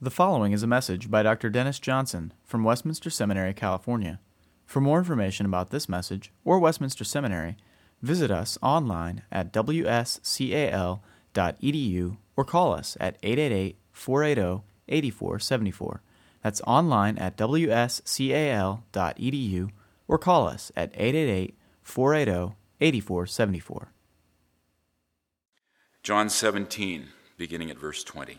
The 0.00 0.10
following 0.12 0.52
is 0.52 0.62
a 0.62 0.68
message 0.68 1.10
by 1.10 1.24
Dr. 1.24 1.50
Dennis 1.50 1.80
Johnson 1.80 2.32
from 2.44 2.62
Westminster 2.62 3.10
Seminary, 3.10 3.52
California. 3.52 4.20
For 4.64 4.80
more 4.80 5.00
information 5.00 5.44
about 5.44 5.70
this 5.70 5.88
message 5.88 6.30
or 6.44 6.60
Westminster 6.60 7.02
Seminary, 7.02 7.56
visit 8.00 8.30
us 8.30 8.56
online 8.62 9.22
at 9.32 9.52
wscal.edu 9.52 11.00
or 12.36 12.44
call 12.44 12.74
us 12.74 12.96
at 13.00 13.18
888 13.24 13.76
480 13.90 14.62
8474. 14.88 16.02
That's 16.44 16.60
online 16.64 17.18
at 17.18 17.36
wscal.edu 17.36 18.80
or 20.06 20.18
call 20.18 20.46
us 20.46 20.70
at 20.76 20.92
888 20.94 21.58
480 21.82 22.54
8474. 22.80 23.92
John 26.04 26.30
17, 26.30 27.08
beginning 27.36 27.72
at 27.72 27.78
verse 27.80 28.04
20. 28.04 28.38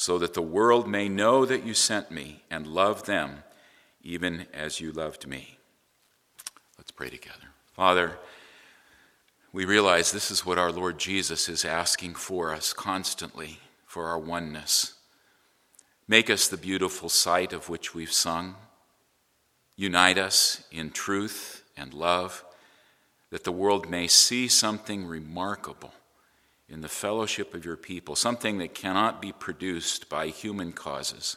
so 0.00 0.16
that 0.16 0.32
the 0.32 0.40
world 0.40 0.88
may 0.88 1.10
know 1.10 1.44
that 1.44 1.62
you 1.62 1.74
sent 1.74 2.10
me 2.10 2.42
and 2.50 2.66
love 2.66 3.04
them 3.04 3.42
even 4.02 4.46
as 4.54 4.80
you 4.80 4.90
loved 4.90 5.26
me. 5.26 5.58
Let's 6.78 6.90
pray 6.90 7.10
together. 7.10 7.52
Father, 7.74 8.16
we 9.52 9.66
realize 9.66 10.10
this 10.10 10.30
is 10.30 10.46
what 10.46 10.56
our 10.56 10.72
Lord 10.72 10.98
Jesus 10.98 11.50
is 11.50 11.66
asking 11.66 12.14
for 12.14 12.50
us 12.54 12.72
constantly 12.72 13.58
for 13.84 14.06
our 14.06 14.18
oneness. 14.18 14.94
Make 16.08 16.30
us 16.30 16.48
the 16.48 16.56
beautiful 16.56 17.10
sight 17.10 17.52
of 17.52 17.68
which 17.68 17.94
we've 17.94 18.10
sung. 18.10 18.54
Unite 19.76 20.16
us 20.16 20.64
in 20.72 20.92
truth 20.92 21.62
and 21.76 21.92
love, 21.92 22.42
that 23.28 23.44
the 23.44 23.52
world 23.52 23.90
may 23.90 24.06
see 24.06 24.48
something 24.48 25.04
remarkable 25.04 25.92
in 26.70 26.80
the 26.80 26.88
fellowship 26.88 27.52
of 27.52 27.64
your 27.64 27.76
people, 27.76 28.14
something 28.14 28.58
that 28.58 28.74
cannot 28.74 29.20
be 29.20 29.32
produced 29.32 30.08
by 30.08 30.28
human 30.28 30.72
causes, 30.72 31.36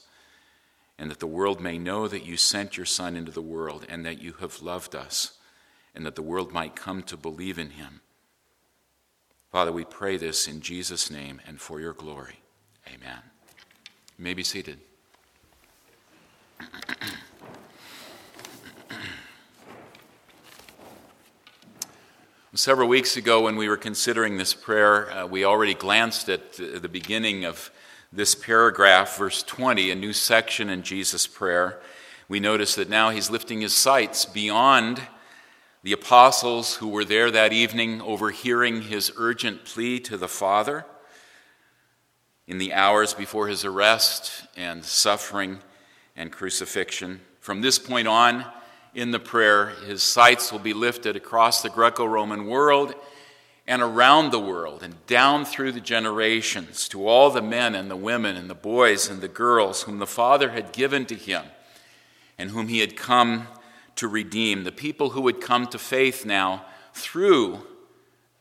and 0.98 1.10
that 1.10 1.20
the 1.20 1.28
world 1.28 1.60
may 1.60 1.78
know 1.78 2.08
that 2.08 2.26
you 2.26 2.38
sent 2.38 2.78
your 2.78 2.86
Son 2.86 3.16
into 3.16 3.32
the 3.32 3.42
world 3.42 3.86
and 3.90 4.06
that 4.06 4.22
you 4.22 4.34
have 4.34 4.62
loved 4.62 4.96
us, 4.96 5.34
and 5.96 6.06
that 6.06 6.16
the 6.16 6.22
world 6.22 6.54
might 6.54 6.76
come 6.76 7.02
to 7.04 7.18
believe 7.18 7.58
in 7.58 7.72
him. 7.72 8.02
Father, 9.52 9.72
we 9.72 9.86
pray 9.86 10.18
this 10.18 10.48
in 10.48 10.62
Jesus' 10.62 11.10
name 11.10 11.42
and 11.48 11.60
for 11.60 11.80
your 11.80 11.94
glory. 11.94 12.40
Amen. 12.88 13.20
You 14.18 14.24
may 14.24 14.34
be 14.34 14.44
seated. 14.44 14.80
Several 22.56 22.88
weeks 22.88 23.18
ago, 23.18 23.42
when 23.42 23.56
we 23.56 23.68
were 23.68 23.78
considering 23.78 24.38
this 24.38 24.54
prayer, 24.54 25.10
uh, 25.10 25.26
we 25.26 25.44
already 25.44 25.74
glanced 25.74 26.30
at 26.30 26.54
the, 26.54 26.88
beginning 26.88 27.46
of 27.46 27.72
this 28.12 28.36
paragraph, 28.36 29.18
verse 29.18 29.42
20, 29.42 29.90
a 29.90 29.96
new 29.96 30.14
section 30.14 30.70
in 30.70 30.84
Jesus' 30.84 31.26
prayer. 31.26 31.80
We 32.30 32.40
notice 32.40 32.76
that 32.76 32.92
now 32.92 33.10
he's 33.10 33.32
lifting 33.32 33.62
his 33.62 33.74
sights 33.74 34.26
beyond 34.26 35.02
the 35.82 35.94
apostles 35.94 36.76
who 36.76 36.90
were 36.90 37.04
there 37.04 37.32
that 37.32 37.54
evening, 37.54 38.04
overhearing 38.04 38.84
his 38.84 39.12
urgent 39.18 39.66
plea 39.66 40.00
to 40.02 40.16
the 40.16 40.28
Father 40.28 40.86
in 42.46 42.60
the 42.60 42.74
hours 42.74 43.16
before 43.16 43.48
his 43.48 43.66
arrest 43.66 44.46
and 44.56 44.86
suffering 44.86 45.58
and 46.16 46.32
crucifixion. 46.32 47.22
From 47.40 47.62
this 47.62 47.80
point 47.80 48.08
on, 48.08 48.46
in 48.96 49.12
the 49.12 49.20
prayer, 49.20 49.70
his 49.88 50.04
sights 50.04 50.52
will 50.52 50.60
be 50.60 50.74
lifted 50.74 51.16
across 51.16 51.62
the 51.62 51.70
Greco 51.70 52.06
Roman 52.06 52.46
world 52.46 52.94
and 53.66 53.82
around 53.82 54.32
the 54.32 54.40
world 54.40 54.84
and 54.84 55.06
down 55.08 55.46
through 55.46 55.72
the 55.72 55.82
generations 55.82 56.88
to 56.90 57.08
all 57.08 57.30
the 57.30 57.42
men 57.42 57.76
and 57.76 57.90
the 57.90 57.96
women 57.96 58.36
and 58.36 58.50
the 58.50 58.56
boys 58.56 59.10
and 59.10 59.22
the 59.22 59.28
girls 59.28 59.84
whom 59.84 60.00
the 60.00 60.08
Father 60.08 60.52
had 60.52 60.74
given 60.74 61.06
to 61.06 61.16
him 61.16 61.44
and 62.38 62.52
whom 62.52 62.68
he 62.68 62.80
had 62.80 62.96
come 62.96 63.48
to 63.96 64.08
redeem, 64.08 64.64
the 64.64 64.72
people 64.72 65.12
who 65.12 65.22
would 65.22 65.40
come 65.40 65.68
to 65.68 65.80
faith 65.80 66.26
now 66.26 66.66
through 66.94 67.66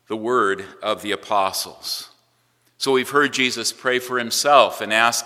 the 0.08 0.16
word 0.16 0.64
of 0.82 1.02
the 1.02 1.12
apostles. 1.12 2.10
So 2.78 2.92
we've 2.92 3.10
heard 3.10 3.32
Jesus 3.32 3.72
pray 3.72 3.98
for 3.98 4.18
himself 4.18 4.80
and 4.80 4.92
ask 4.92 5.24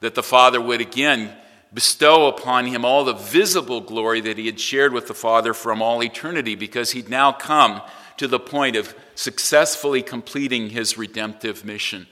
that 0.00 0.14
the 0.14 0.22
Father 0.22 0.60
would 0.60 0.80
again 0.80 1.36
bestow 1.74 2.28
upon 2.28 2.66
him 2.66 2.84
all 2.84 3.04
the 3.04 3.12
visible 3.12 3.80
glory 3.80 4.20
that 4.20 4.38
he 4.38 4.46
had 4.46 4.60
shared 4.60 4.92
with 4.92 5.06
the 5.06 5.14
Father 5.14 5.54
from 5.54 5.80
all 5.80 6.02
eternity, 6.02 6.54
because 6.54 6.90
he'd 6.90 7.08
now 7.08 7.32
come 7.32 7.80
to 8.18 8.28
the 8.28 8.38
point 8.38 8.76
of 8.76 8.94
successfully 9.14 10.02
completing 10.02 10.70
his 10.70 10.98
redemptive 10.98 11.64
mission 11.64 12.06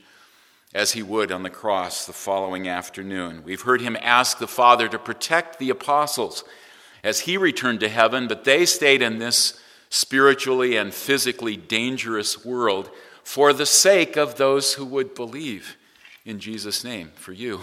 as 0.73 0.93
he 0.93 1.03
would 1.03 1.33
on 1.33 1.43
the 1.43 1.51
cross 1.51 2.07
the 2.07 2.13
following 2.13 2.69
afternoon. 2.69 3.43
We've 3.45 3.63
heard 3.63 3.81
him 3.81 3.97
ask 4.01 4.39
the 4.39 4.47
Father 4.47 4.89
to 4.89 4.99
protect 4.99 5.59
the 5.59 5.71
apostles 5.71 6.45
as 7.03 7.21
he 7.21 7.37
returned 7.37 7.81
to 7.81 7.89
heaven, 7.89 8.29
but 8.29 8.45
they 8.45 8.65
stayed 8.67 9.03
in 9.03 9.19
this 9.19 9.61
spiritually 9.89 10.77
and 10.77 10.95
physically 10.95 11.57
dangerous 11.57 12.45
world 12.45 12.91
for 13.25 13.53
the 13.53 13.67
sake 13.67 14.17
of 14.17 14.37
those 14.37 14.75
who 14.75 14.85
would 14.85 15.15
believe 15.15 15.77
in 16.25 16.39
Jesus' 16.39 16.85
name, 16.85 17.11
for 17.17 17.33
you 17.33 17.63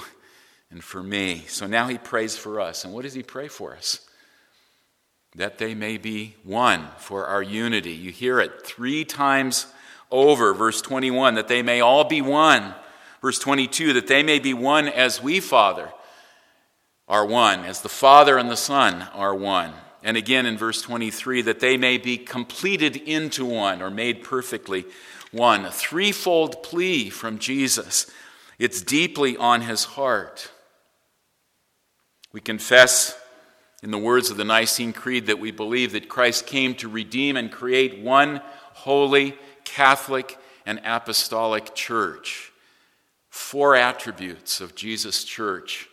and 0.72 0.84
for 0.84 1.02
me. 1.02 1.46
So 1.48 1.68
now 1.68 1.88
he 1.88 1.98
prays 1.98 2.36
for 2.36 2.60
us. 2.60 2.84
And 2.84 2.94
what 2.94 3.04
does 3.04 3.14
he 3.14 3.24
pray 3.24 3.48
for 3.48 3.76
us? 3.76 4.02
That 5.36 5.58
they 5.58 5.76
may 5.76 5.98
be 5.98 6.36
one 6.44 6.88
for 6.98 7.26
our 7.26 7.44
unity. 7.44 7.94
You 7.94 8.12
hear 8.12 8.40
it 8.40 8.66
three 8.66 9.06
times 9.06 9.68
over, 10.12 10.54
verse 10.54 10.82
21, 10.82 11.36
that 11.36 11.48
they 11.48 11.62
may 11.62 11.82
all 11.82 12.04
be 12.04 12.22
one. 12.22 12.74
Verse 13.22 13.40
22, 13.40 13.94
that 13.94 14.08
they 14.08 14.24
may 14.24 14.40
be 14.40 14.54
one 14.54 14.88
as 14.88 15.22
we, 15.22 15.40
Father, 15.40 15.92
are 17.08 17.26
one, 17.26 17.62
as 17.62 17.82
the 17.82 17.90
Father 17.90 18.38
and 18.38 18.50
the 18.50 18.58
Son 18.58 19.02
are 19.14 19.36
one. 19.36 19.74
And 20.04 20.16
again 20.16 20.46
in 20.46 20.58
verse 20.58 20.82
23, 20.82 21.44
that 21.44 21.60
they 21.60 21.78
may 21.78 21.98
be 21.98 22.18
completed 22.18 22.96
into 22.96 23.46
one 23.46 23.82
or 23.82 23.90
made 23.90 24.24
perfectly 24.24 24.86
one. 25.32 25.66
A 25.66 25.72
threefold 25.72 26.64
plea 26.64 27.10
from 27.10 27.40
Jesus. 27.40 28.10
It's 28.60 28.82
deeply 28.82 29.36
on 29.36 29.62
his 29.62 29.84
heart. 29.84 30.52
We 32.38 32.42
confess 32.42 33.20
in 33.82 33.90
the 33.90 33.98
words 33.98 34.30
of 34.30 34.38
the 34.38 34.44
Nicene 34.44 34.94
Creed 34.94 35.26
that 35.26 35.40
we 35.40 35.50
believe 35.50 35.94
that 35.94 36.08
Christ 36.08 36.46
came 36.46 36.76
to 36.76 36.88
redeem 36.88 37.36
and 37.36 37.52
create 37.52 37.98
one 37.98 38.42
holy, 38.74 39.36
Catholic, 39.64 40.38
and 40.64 40.80
apostolic 40.86 41.74
church. 41.74 42.52
Four 43.32 43.76
attributes 43.76 44.62
of 44.62 44.76
Jesus' 44.76 45.24
church. 45.24 45.90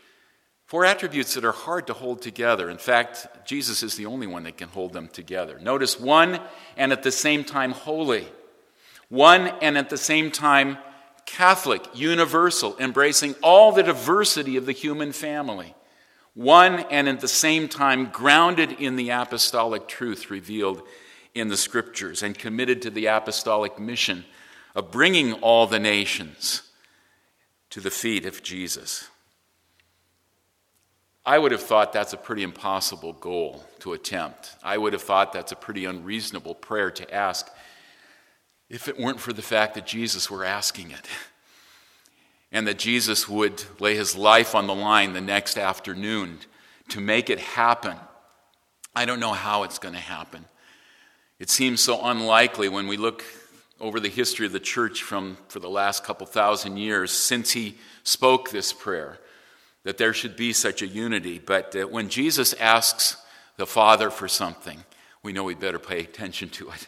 Four 0.66 0.84
attributes 0.84 1.32
that 1.32 1.46
are 1.46 1.52
hard 1.52 1.86
to 1.86 1.94
hold 1.94 2.20
together. 2.20 2.68
In 2.68 2.76
fact, 2.76 3.26
Jesus 3.46 3.82
is 3.82 3.96
the 3.96 4.04
only 4.04 4.26
one 4.26 4.42
that 4.42 4.58
can 4.58 4.68
hold 4.68 4.92
them 4.92 5.08
together. 5.08 5.58
Notice 5.58 5.98
one 5.98 6.40
and 6.76 6.92
at 6.92 7.02
the 7.02 7.10
same 7.10 7.42
time 7.42 7.72
holy, 7.72 8.28
one 9.08 9.46
and 9.62 9.78
at 9.78 9.88
the 9.88 9.96
same 9.96 10.30
time 10.30 10.76
Catholic, 11.24 11.82
universal, 11.94 12.76
embracing 12.78 13.34
all 13.42 13.72
the 13.72 13.82
diversity 13.82 14.58
of 14.58 14.66
the 14.66 14.72
human 14.72 15.10
family 15.10 15.74
one 16.34 16.80
and 16.90 17.08
at 17.08 17.20
the 17.20 17.28
same 17.28 17.68
time 17.68 18.06
grounded 18.06 18.72
in 18.72 18.96
the 18.96 19.10
apostolic 19.10 19.86
truth 19.86 20.30
revealed 20.30 20.82
in 21.34 21.48
the 21.48 21.56
scriptures 21.56 22.22
and 22.22 22.38
committed 22.38 22.82
to 22.82 22.90
the 22.90 23.06
apostolic 23.06 23.78
mission 23.78 24.24
of 24.74 24.90
bringing 24.90 25.32
all 25.34 25.66
the 25.66 25.78
nations 25.78 26.62
to 27.70 27.80
the 27.80 27.90
feet 27.90 28.26
of 28.26 28.42
Jesus. 28.42 29.08
I 31.26 31.38
would 31.38 31.52
have 31.52 31.62
thought 31.62 31.92
that's 31.92 32.12
a 32.12 32.18
pretty 32.18 32.42
impossible 32.42 33.14
goal 33.14 33.64
to 33.80 33.94
attempt. 33.94 34.56
I 34.62 34.76
would 34.76 34.92
have 34.92 35.02
thought 35.02 35.32
that's 35.32 35.52
a 35.52 35.56
pretty 35.56 35.86
unreasonable 35.86 36.54
prayer 36.54 36.90
to 36.90 37.14
ask 37.14 37.50
if 38.68 38.88
it 38.88 38.98
weren't 38.98 39.20
for 39.20 39.32
the 39.32 39.42
fact 39.42 39.74
that 39.74 39.86
Jesus 39.86 40.30
were 40.30 40.44
asking 40.44 40.90
it 40.90 41.08
and 42.54 42.68
that 42.68 42.78
Jesus 42.78 43.28
would 43.28 43.64
lay 43.80 43.96
his 43.96 44.16
life 44.16 44.54
on 44.54 44.68
the 44.68 44.74
line 44.74 45.12
the 45.12 45.20
next 45.20 45.58
afternoon 45.58 46.38
to 46.88 47.00
make 47.00 47.28
it 47.28 47.40
happen. 47.40 47.96
I 48.94 49.06
don't 49.06 49.18
know 49.18 49.32
how 49.32 49.64
it's 49.64 49.80
going 49.80 49.94
to 49.94 50.00
happen. 50.00 50.44
It 51.40 51.50
seems 51.50 51.82
so 51.82 52.00
unlikely 52.06 52.68
when 52.68 52.86
we 52.86 52.96
look 52.96 53.24
over 53.80 53.98
the 53.98 54.08
history 54.08 54.46
of 54.46 54.52
the 54.52 54.60
church 54.60 55.02
from 55.02 55.36
for 55.48 55.58
the 55.58 55.68
last 55.68 56.04
couple 56.04 56.28
thousand 56.28 56.76
years 56.76 57.10
since 57.10 57.50
he 57.50 57.74
spoke 58.04 58.50
this 58.50 58.72
prayer 58.72 59.18
that 59.82 59.98
there 59.98 60.14
should 60.14 60.36
be 60.36 60.52
such 60.52 60.80
a 60.80 60.86
unity. 60.86 61.40
But 61.40 61.74
uh, 61.74 61.88
when 61.88 62.08
Jesus 62.08 62.52
asks 62.54 63.16
the 63.56 63.66
Father 63.66 64.10
for 64.10 64.28
something, 64.28 64.84
we 65.24 65.32
know 65.32 65.42
we 65.42 65.56
better 65.56 65.80
pay 65.80 66.00
attention 66.00 66.50
to 66.50 66.70
it. 66.70 66.86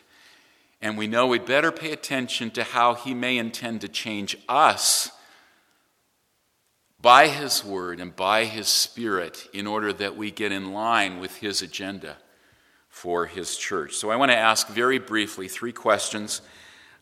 And 0.80 0.96
we 0.96 1.08
know 1.08 1.26
we 1.26 1.40
better 1.40 1.72
pay 1.72 1.90
attention 1.90 2.52
to 2.52 2.62
how 2.62 2.94
he 2.94 3.14
may 3.14 3.36
intend 3.36 3.80
to 3.80 3.88
change 3.88 4.36
us 4.48 5.10
by 7.00 7.28
his 7.28 7.64
word 7.64 8.00
and 8.00 8.14
by 8.16 8.44
his 8.44 8.68
spirit 8.68 9.48
in 9.52 9.66
order 9.66 9.92
that 9.92 10.16
we 10.16 10.30
get 10.30 10.52
in 10.52 10.72
line 10.72 11.20
with 11.20 11.36
his 11.36 11.62
agenda 11.62 12.16
for 12.88 13.26
his 13.26 13.56
church. 13.56 13.94
So 13.94 14.10
I 14.10 14.16
want 14.16 14.32
to 14.32 14.36
ask 14.36 14.68
very 14.68 14.98
briefly 14.98 15.48
three 15.48 15.72
questions 15.72 16.40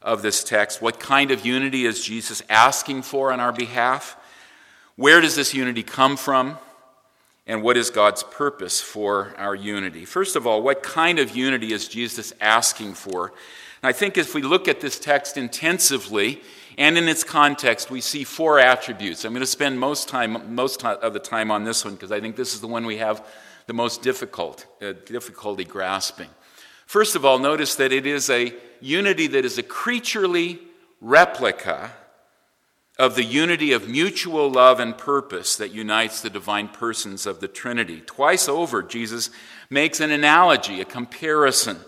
of 0.03 0.23
this 0.23 0.45
text. 0.45 0.83
What 0.83 1.01
kind 1.01 1.31
of 1.31 1.47
unity 1.47 1.87
is 1.87 2.05
Jesus 2.05 2.43
asking 2.51 3.03
for 3.03 3.33
on 3.33 3.41
our 3.41 3.53
behalf? 3.53 4.17
Where 4.97 5.21
does 5.21 5.37
this 5.37 5.55
unity 5.55 5.83
come 5.83 6.17
from? 6.17 6.59
And 7.47 7.63
what 7.63 7.77
is 7.77 7.91
God's 7.91 8.23
purpose 8.23 8.81
for 8.81 9.35
our 9.37 9.55
unity? 9.55 10.05
First 10.05 10.35
of 10.35 10.47
all, 10.47 10.63
what 10.63 10.83
kind 10.83 11.19
of 11.19 11.37
unity 11.37 11.73
is 11.73 11.89
Jesus 11.89 12.33
asking 12.41 12.95
for? 12.95 13.33
And 13.85 13.91
I 13.91 13.93
think 13.93 14.17
if 14.17 14.35
we 14.35 14.41
look 14.41 14.67
at 14.67 14.81
this 14.81 14.99
text 14.99 15.37
intensively 15.37 16.41
and 16.79 16.97
in 16.97 17.07
its 17.07 17.23
context, 17.23 17.91
we 17.91 18.01
see 18.01 18.25
four 18.25 18.59
attributes. 18.59 19.27
I'm 19.27 19.35
going 19.35 19.41
to 19.41 19.47
spend 19.47 19.79
most 19.79 20.09
time, 20.09 20.55
most 20.55 20.83
of 20.87 21.13
the 21.13 21.19
time 21.19 21.51
on 21.51 21.65
this 21.65 21.85
one 21.85 21.93
because 21.93 22.11
I 22.11 22.19
think 22.19 22.35
this 22.35 22.55
is 22.55 22.63
the 22.63 22.67
one 22.67 22.87
we 22.87 22.97
have 22.97 23.23
the 23.67 23.75
most 23.75 24.01
difficult, 24.01 24.65
uh, 24.81 24.95
difficulty 25.05 25.65
grasping. 25.65 26.31
First 26.87 27.15
of 27.15 27.27
all, 27.27 27.39
notice 27.39 27.75
that 27.75 27.93
it 27.93 28.07
is 28.07 28.31
a 28.31 28.55
unity 28.81 29.27
that 29.27 29.45
is 29.45 29.59
a 29.59 29.63
creaturely 29.63 30.61
replica 31.03 31.91
of 32.99 33.17
the 33.17 33.25
unity 33.25 33.73
of 33.73 33.87
mutual 33.87 34.51
love 34.51 34.81
and 34.81 34.97
purpose 34.97 35.57
that 35.57 35.73
unites 35.73 36.23
the 36.23 36.31
divine 36.31 36.69
persons 36.69 37.27
of 37.27 37.41
the 37.41 37.49
Trinity. 37.49 38.01
Twice 38.01 38.49
over, 38.49 38.83
Jesus 38.83 39.29
makes 39.69 40.01
an 40.01 40.11
analogy, 40.11 40.81
a 40.81 40.87
comparison 40.87 41.81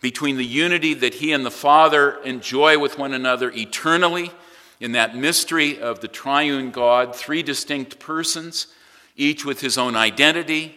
between 0.00 0.36
the 0.36 0.44
unity 0.44 0.94
that 0.94 1.14
he 1.14 1.32
and 1.32 1.44
the 1.44 1.50
Father 1.50 2.22
enjoy 2.24 2.78
with 2.78 2.98
one 2.98 3.12
another 3.12 3.50
eternally 3.54 4.30
in 4.80 4.92
that 4.92 5.16
mystery 5.16 5.80
of 5.80 6.00
the 6.00 6.08
triune 6.08 6.70
God, 6.70 7.14
three 7.14 7.42
distinct 7.42 7.98
persons, 7.98 8.68
each 9.16 9.44
with 9.44 9.60
his 9.60 9.76
own 9.76 9.96
identity, 9.96 10.76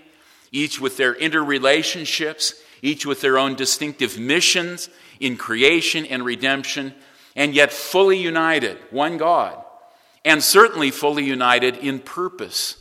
each 0.52 0.82
with 0.82 0.98
their 0.98 1.14
interrelationships, 1.14 2.54
each 2.82 3.06
with 3.06 3.22
their 3.22 3.38
own 3.38 3.56
distinctive 3.56 4.18
missions 4.18 4.90
in 5.20 5.38
creation 5.38 6.06
and 6.08 6.26
redemption, 6.26 6.94
and 7.36 7.54
yet 7.54 7.72
fully 7.72 8.18
united, 8.18 8.78
one 8.90 9.18
God 9.18 9.64
and 10.24 10.44
certainly 10.44 10.92
fully 10.92 11.24
united 11.24 11.78
in 11.78 12.00
purpose 12.00 12.78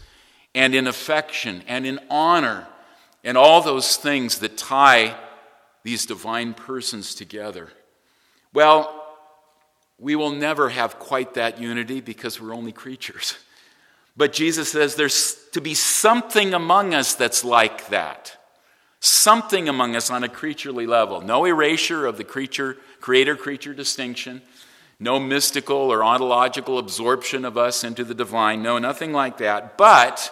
and 0.54 0.75
in 0.75 0.86
affection 0.86 1.62
and 1.66 1.86
in 1.86 1.98
honor 2.10 2.66
and 3.25 3.36
all 3.36 3.62
those 3.62 3.96
things 3.96 4.38
that 4.40 4.56
tie 4.56 5.16
these 5.82 6.06
divine 6.06 6.55
persons 6.55 7.15
together. 7.15 7.71
Well, 8.53 8.97
we 9.99 10.17
will 10.17 10.32
never 10.32 10.69
have 10.69 10.99
quite 10.99 11.35
that 11.35 11.61
unity 11.61 12.00
because 12.00 12.41
we're 12.41 12.55
only 12.55 12.73
creatures. 12.73 13.37
But 14.17 14.32
Jesus 14.32 14.73
says 14.73 14.94
there's 14.94 15.37
to 15.53 15.61
be 15.61 15.75
something 15.75 16.53
among 16.53 16.94
us 16.94 17.15
that's 17.15 17.44
like 17.44 17.88
that. 17.88 18.37
Something 19.00 19.69
among 19.69 19.97
us 19.97 20.11
on 20.11 20.25
a 20.25 20.29
creaturely 20.29 20.87
level. 20.87 21.21
No 21.21 21.44
erasure 21.44 22.06
of 22.06 22.19
the 22.19 22.25
creature, 22.25 22.77
creator 23.00 23.37
creature 23.37 23.73
distinction 23.73 24.43
no 25.00 25.19
mystical 25.19 25.91
or 25.91 26.05
ontological 26.05 26.79
absorption 26.79 27.47
of 27.47 27.56
us 27.56 27.82
into 27.82 28.05
the 28.05 28.15
divine. 28.15 28.62
No, 28.62 28.79
nothing 28.79 29.12
like 29.12 29.38
that. 29.38 29.79
But 29.79 30.31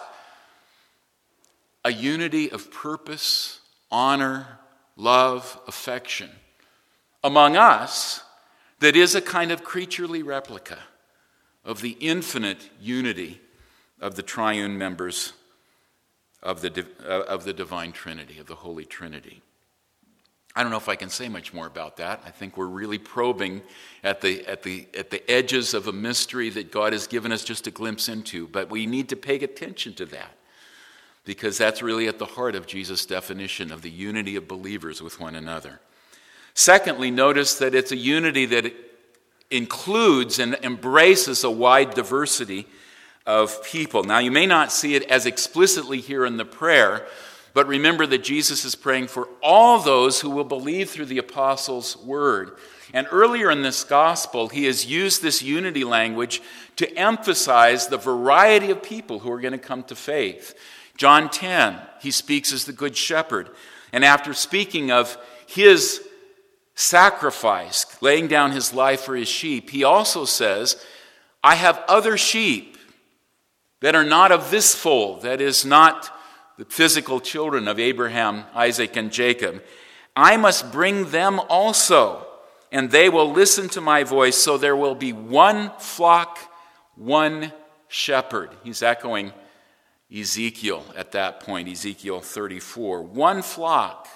a 1.83 1.91
unity 1.91 2.51
of 2.51 2.71
purpose, 2.71 3.61
honor, 3.91 4.59
love, 4.99 5.59
affection 5.67 6.29
among 7.23 7.55
us 7.55 8.21
that 8.79 8.95
is 8.95 9.15
a 9.15 9.21
kind 9.21 9.51
of 9.51 9.63
creaturely 9.63 10.21
replica 10.21 10.77
of 11.65 11.81
the 11.81 11.97
infinite 11.99 12.69
unity 12.81 13.41
of 13.99 14.15
the 14.15 14.23
triune 14.23 14.77
members 14.77 15.33
of 16.41 16.61
the, 16.61 16.85
uh, 17.05 17.23
of 17.23 17.43
the 17.43 17.53
divine 17.53 17.91
Trinity, 17.91 18.39
of 18.39 18.47
the 18.47 18.55
Holy 18.55 18.85
Trinity. 18.85 19.41
I 20.55 20.61
don't 20.61 20.71
know 20.71 20.77
if 20.77 20.89
I 20.89 20.95
can 20.95 21.09
say 21.09 21.29
much 21.29 21.53
more 21.53 21.67
about 21.67 21.97
that. 21.97 22.21
I 22.25 22.31
think 22.31 22.57
we're 22.57 22.65
really 22.65 22.97
probing 22.97 23.61
at 24.03 24.21
the, 24.21 24.45
at, 24.47 24.63
the, 24.63 24.87
at 24.97 25.09
the 25.09 25.29
edges 25.29 25.73
of 25.73 25.87
a 25.87 25.91
mystery 25.91 26.49
that 26.51 26.71
God 26.71 26.93
has 26.93 27.07
given 27.07 27.31
us 27.31 27.43
just 27.43 27.67
a 27.67 27.71
glimpse 27.71 28.09
into, 28.09 28.47
but 28.47 28.69
we 28.69 28.85
need 28.85 29.09
to 29.09 29.15
pay 29.15 29.35
attention 29.35 29.93
to 29.95 30.05
that 30.07 30.38
because 31.25 31.57
that's 31.57 31.81
really 31.81 32.07
at 32.07 32.19
the 32.19 32.25
heart 32.25 32.55
of 32.55 32.67
Jesus' 32.67 33.05
definition 33.05 33.71
of 33.71 33.81
the 33.81 33.89
unity 33.89 34.35
of 34.35 34.47
believers 34.47 35.01
with 35.01 35.19
one 35.19 35.35
another. 35.35 35.79
Secondly, 36.53 37.11
notice 37.11 37.55
that 37.55 37.75
it's 37.75 37.91
a 37.91 37.97
unity 37.97 38.45
that 38.47 38.73
includes 39.51 40.39
and 40.39 40.57
embraces 40.61 41.43
a 41.43 41.49
wide 41.49 41.93
diversity 41.93 42.67
of 43.25 43.63
people. 43.63 44.03
Now, 44.03 44.19
you 44.19 44.31
may 44.31 44.45
not 44.45 44.71
see 44.71 44.95
it 44.95 45.03
as 45.03 45.25
explicitly 45.25 45.99
here 45.99 46.25
in 46.25 46.37
the 46.37 46.45
prayer, 46.45 47.05
but 47.53 47.67
remember 47.67 48.05
that 48.07 48.23
Jesus 48.23 48.65
is 48.65 48.75
praying 48.75 49.07
for 49.07 49.27
all 49.41 49.79
those 49.79 50.21
who 50.21 50.29
will 50.29 50.43
believe 50.43 50.89
through 50.89 51.05
the 51.05 51.17
apostles' 51.17 51.97
word. 51.97 52.57
And 52.93 53.07
earlier 53.11 53.51
in 53.51 53.61
this 53.61 53.83
gospel, 53.83 54.49
he 54.49 54.65
has 54.65 54.85
used 54.85 55.21
this 55.21 55.43
unity 55.43 55.83
language 55.83 56.41
to 56.77 56.91
emphasize 56.97 57.87
the 57.87 57.97
variety 57.97 58.71
of 58.71 58.81
people 58.81 59.19
who 59.19 59.31
are 59.31 59.41
going 59.41 59.51
to 59.51 59.59
come 59.59 59.83
to 59.83 59.95
faith. 59.95 60.55
John 60.99 61.29
10, 61.29 61.79
he 62.01 62.11
speaks 62.11 62.51
as 62.51 62.65
the 62.65 62.73
good 62.73 62.95
shepherd. 62.97 63.49
And 63.93 64.03
after 64.03 64.33
speaking 64.33 64.91
of 64.91 65.17
his 65.47 66.05
sacrifice, 66.75 67.85
laying 68.01 68.27
down 68.27 68.51
his 68.51 68.73
life 68.73 68.99
for 68.99 69.15
his 69.15 69.29
sheep, 69.29 69.69
he 69.69 69.85
also 69.85 70.25
says, 70.25 70.85
I 71.41 71.55
have 71.55 71.81
other 71.87 72.17
sheep 72.17 72.77
that 73.79 73.95
are 73.95 74.03
not 74.03 74.33
of 74.33 74.51
this 74.51 74.75
fold, 74.75 75.21
that 75.21 75.39
is 75.39 75.65
not 75.65 76.13
the 76.57 76.65
physical 76.65 77.21
children 77.21 77.69
of 77.69 77.79
Abraham, 77.79 78.43
Isaac, 78.53 78.97
and 78.97 79.09
Jacob. 79.09 79.63
I 80.17 80.35
must 80.35 80.69
bring 80.69 81.11
them 81.11 81.39
also, 81.47 82.27
and 82.73 82.91
they 82.91 83.07
will 83.07 83.31
listen 83.31 83.69
to 83.69 83.79
my 83.79 84.03
voice, 84.03 84.35
so 84.35 84.57
there 84.57 84.75
will 84.75 84.95
be 84.95 85.13
one 85.13 85.71
flock, 85.79 86.39
one 86.95 87.53
shepherd. 87.87 88.49
He's 88.65 88.83
echoing 88.83 89.31
Ezekiel 90.13 90.83
at 90.95 91.11
that 91.11 91.39
point, 91.39 91.69
Ezekiel 91.69 92.19
34. 92.19 93.03
One 93.03 93.41
flock, 93.41 94.07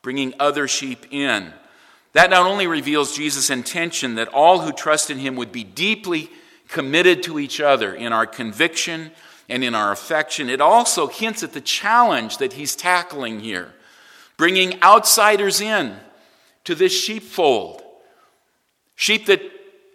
bringing 0.00 0.34
other 0.38 0.68
sheep 0.68 1.06
in. 1.10 1.52
That 2.12 2.30
not 2.30 2.46
only 2.46 2.66
reveals 2.66 3.16
Jesus' 3.16 3.50
intention 3.50 4.16
that 4.16 4.28
all 4.28 4.60
who 4.60 4.72
trust 4.72 5.10
in 5.10 5.18
him 5.18 5.36
would 5.36 5.50
be 5.50 5.64
deeply 5.64 6.30
committed 6.68 7.22
to 7.24 7.38
each 7.38 7.60
other 7.60 7.94
in 7.94 8.12
our 8.12 8.26
conviction 8.26 9.10
and 9.48 9.64
in 9.64 9.74
our 9.74 9.92
affection. 9.92 10.48
It 10.48 10.60
also 10.60 11.06
hints 11.06 11.42
at 11.42 11.52
the 11.52 11.60
challenge 11.60 12.38
that 12.38 12.54
he's 12.54 12.76
tackling 12.76 13.40
here, 13.40 13.72
bringing 14.36 14.82
outsiders 14.82 15.60
in 15.60 15.96
to 16.64 16.74
this 16.74 16.92
sheepfold. 16.92 17.82
Sheep 18.94 19.26
that 19.26 19.42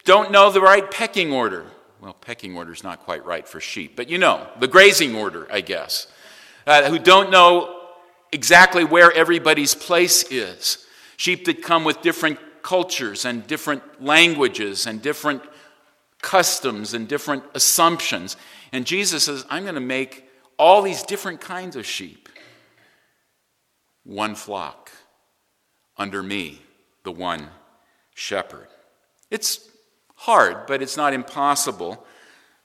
don't 0.05 0.31
know 0.31 0.51
the 0.51 0.61
right 0.61 0.89
pecking 0.89 1.31
order. 1.31 1.65
Well, 2.07 2.13
pecking 2.13 2.55
order 2.55 2.71
is 2.71 2.85
not 2.85 3.01
quite 3.01 3.25
right 3.25 3.45
for 3.45 3.59
sheep, 3.59 3.97
but 3.97 4.09
you 4.09 4.17
know, 4.17 4.47
the 4.61 4.67
grazing 4.69 5.13
order, 5.13 5.45
I 5.51 5.59
guess. 5.59 6.07
Uh, 6.65 6.89
who 6.89 6.99
don't 6.99 7.29
know 7.31 7.81
exactly 8.31 8.85
where 8.85 9.11
everybody's 9.11 9.75
place 9.75 10.23
is. 10.31 10.87
Sheep 11.17 11.43
that 11.43 11.61
come 11.61 11.83
with 11.83 12.01
different 12.01 12.39
cultures 12.61 13.25
and 13.25 13.45
different 13.45 14.01
languages 14.01 14.87
and 14.87 15.01
different 15.01 15.43
customs 16.21 16.93
and 16.93 17.09
different 17.09 17.43
assumptions. 17.53 18.37
And 18.71 18.85
Jesus 18.85 19.25
says, 19.25 19.45
I'm 19.49 19.63
going 19.63 19.75
to 19.75 19.81
make 19.81 20.29
all 20.57 20.83
these 20.83 21.03
different 21.03 21.41
kinds 21.41 21.75
of 21.75 21.85
sheep 21.85 22.29
one 24.05 24.33
flock 24.33 24.93
under 25.97 26.23
me, 26.23 26.61
the 27.03 27.11
one 27.11 27.49
shepherd. 28.15 28.69
It's 29.29 29.69
hard, 30.17 30.65
but 30.67 30.81
it's 30.81 30.97
not 30.97 31.13
impossible 31.13 32.05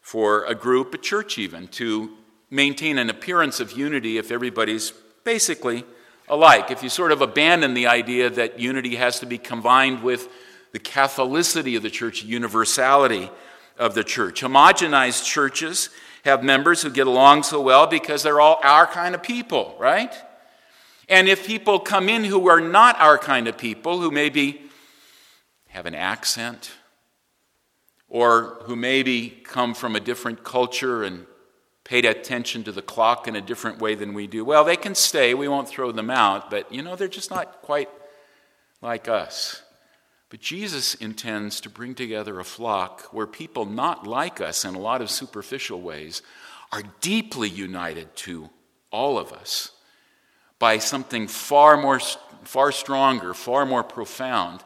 for 0.00 0.44
a 0.44 0.54
group, 0.54 0.92
a 0.94 0.98
church 0.98 1.38
even, 1.38 1.68
to 1.68 2.10
maintain 2.50 2.98
an 2.98 3.08
appearance 3.08 3.60
of 3.60 3.72
unity 3.72 4.18
if 4.18 4.30
everybody's 4.30 4.92
basically 5.24 5.84
alike. 6.28 6.70
If 6.70 6.82
you 6.82 6.88
sort 6.88 7.12
of 7.12 7.20
abandon 7.20 7.74
the 7.74 7.86
idea 7.86 8.28
that 8.30 8.58
unity 8.58 8.96
has 8.96 9.20
to 9.20 9.26
be 9.26 9.38
combined 9.38 10.02
with 10.02 10.28
the 10.72 10.78
Catholicity 10.78 11.76
of 11.76 11.82
the 11.82 11.90
church, 11.90 12.24
universality 12.24 13.30
of 13.78 13.94
the 13.94 14.04
church. 14.04 14.42
Homogenized 14.42 15.24
churches 15.24 15.90
have 16.24 16.42
members 16.42 16.82
who 16.82 16.90
get 16.90 17.06
along 17.06 17.42
so 17.42 17.60
well 17.60 17.86
because 17.86 18.22
they're 18.22 18.40
all 18.40 18.58
our 18.62 18.86
kind 18.86 19.14
of 19.14 19.22
people, 19.22 19.76
right? 19.78 20.14
And 21.08 21.28
if 21.28 21.46
people 21.46 21.78
come 21.78 22.08
in 22.08 22.24
who 22.24 22.48
are 22.48 22.60
not 22.60 22.98
our 23.00 23.18
kind 23.18 23.48
of 23.48 23.58
people, 23.58 24.00
who 24.00 24.10
maybe 24.10 24.62
have 25.68 25.84
an 25.84 25.94
accent, 25.94 26.70
or 28.12 28.58
who 28.64 28.76
maybe 28.76 29.30
come 29.30 29.72
from 29.72 29.96
a 29.96 30.00
different 30.00 30.44
culture 30.44 31.02
and 31.02 31.26
paid 31.82 32.04
attention 32.04 32.62
to 32.62 32.70
the 32.70 32.82
clock 32.82 33.26
in 33.26 33.34
a 33.34 33.40
different 33.40 33.78
way 33.78 33.94
than 33.94 34.12
we 34.12 34.26
do. 34.26 34.44
Well, 34.44 34.64
they 34.64 34.76
can 34.76 34.94
stay, 34.94 35.32
we 35.32 35.48
won't 35.48 35.66
throw 35.66 35.90
them 35.92 36.10
out, 36.10 36.50
but 36.50 36.70
you 36.70 36.82
know, 36.82 36.94
they're 36.94 37.08
just 37.08 37.30
not 37.30 37.62
quite 37.62 37.88
like 38.82 39.08
us. 39.08 39.62
But 40.28 40.40
Jesus 40.40 40.94
intends 40.94 41.58
to 41.62 41.70
bring 41.70 41.94
together 41.94 42.38
a 42.38 42.44
flock 42.44 43.14
where 43.14 43.26
people 43.26 43.64
not 43.64 44.06
like 44.06 44.42
us 44.42 44.66
in 44.66 44.74
a 44.74 44.78
lot 44.78 45.00
of 45.00 45.10
superficial 45.10 45.80
ways 45.80 46.20
are 46.70 46.82
deeply 47.00 47.48
united 47.48 48.14
to 48.16 48.50
all 48.90 49.16
of 49.16 49.32
us 49.32 49.70
by 50.58 50.76
something 50.76 51.28
far 51.28 51.78
more 51.78 52.00
far 52.44 52.72
stronger, 52.72 53.32
far 53.32 53.64
more 53.64 53.82
profound 53.82 54.62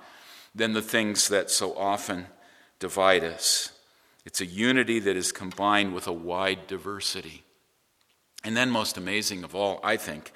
than 0.53 0.73
the 0.73 0.83
things 0.83 1.29
that 1.29 1.49
so 1.49 1.77
often 1.77 2.27
divide 2.79 3.25
us. 3.25 3.73
It's 4.25 4.41
a 4.41 4.47
unity 4.47 4.99
that 5.01 5.17
is 5.17 5.33
combined 5.33 5.95
with 5.95 6.07
a 6.07 6.13
wide 6.13 6.67
diversity. 6.67 7.45
And 8.45 8.57
then, 8.57 8.71
most 8.71 8.97
amazing 8.97 9.45
of 9.45 9.55
all, 9.55 9.81
I 9.83 9.97
think, 9.97 10.33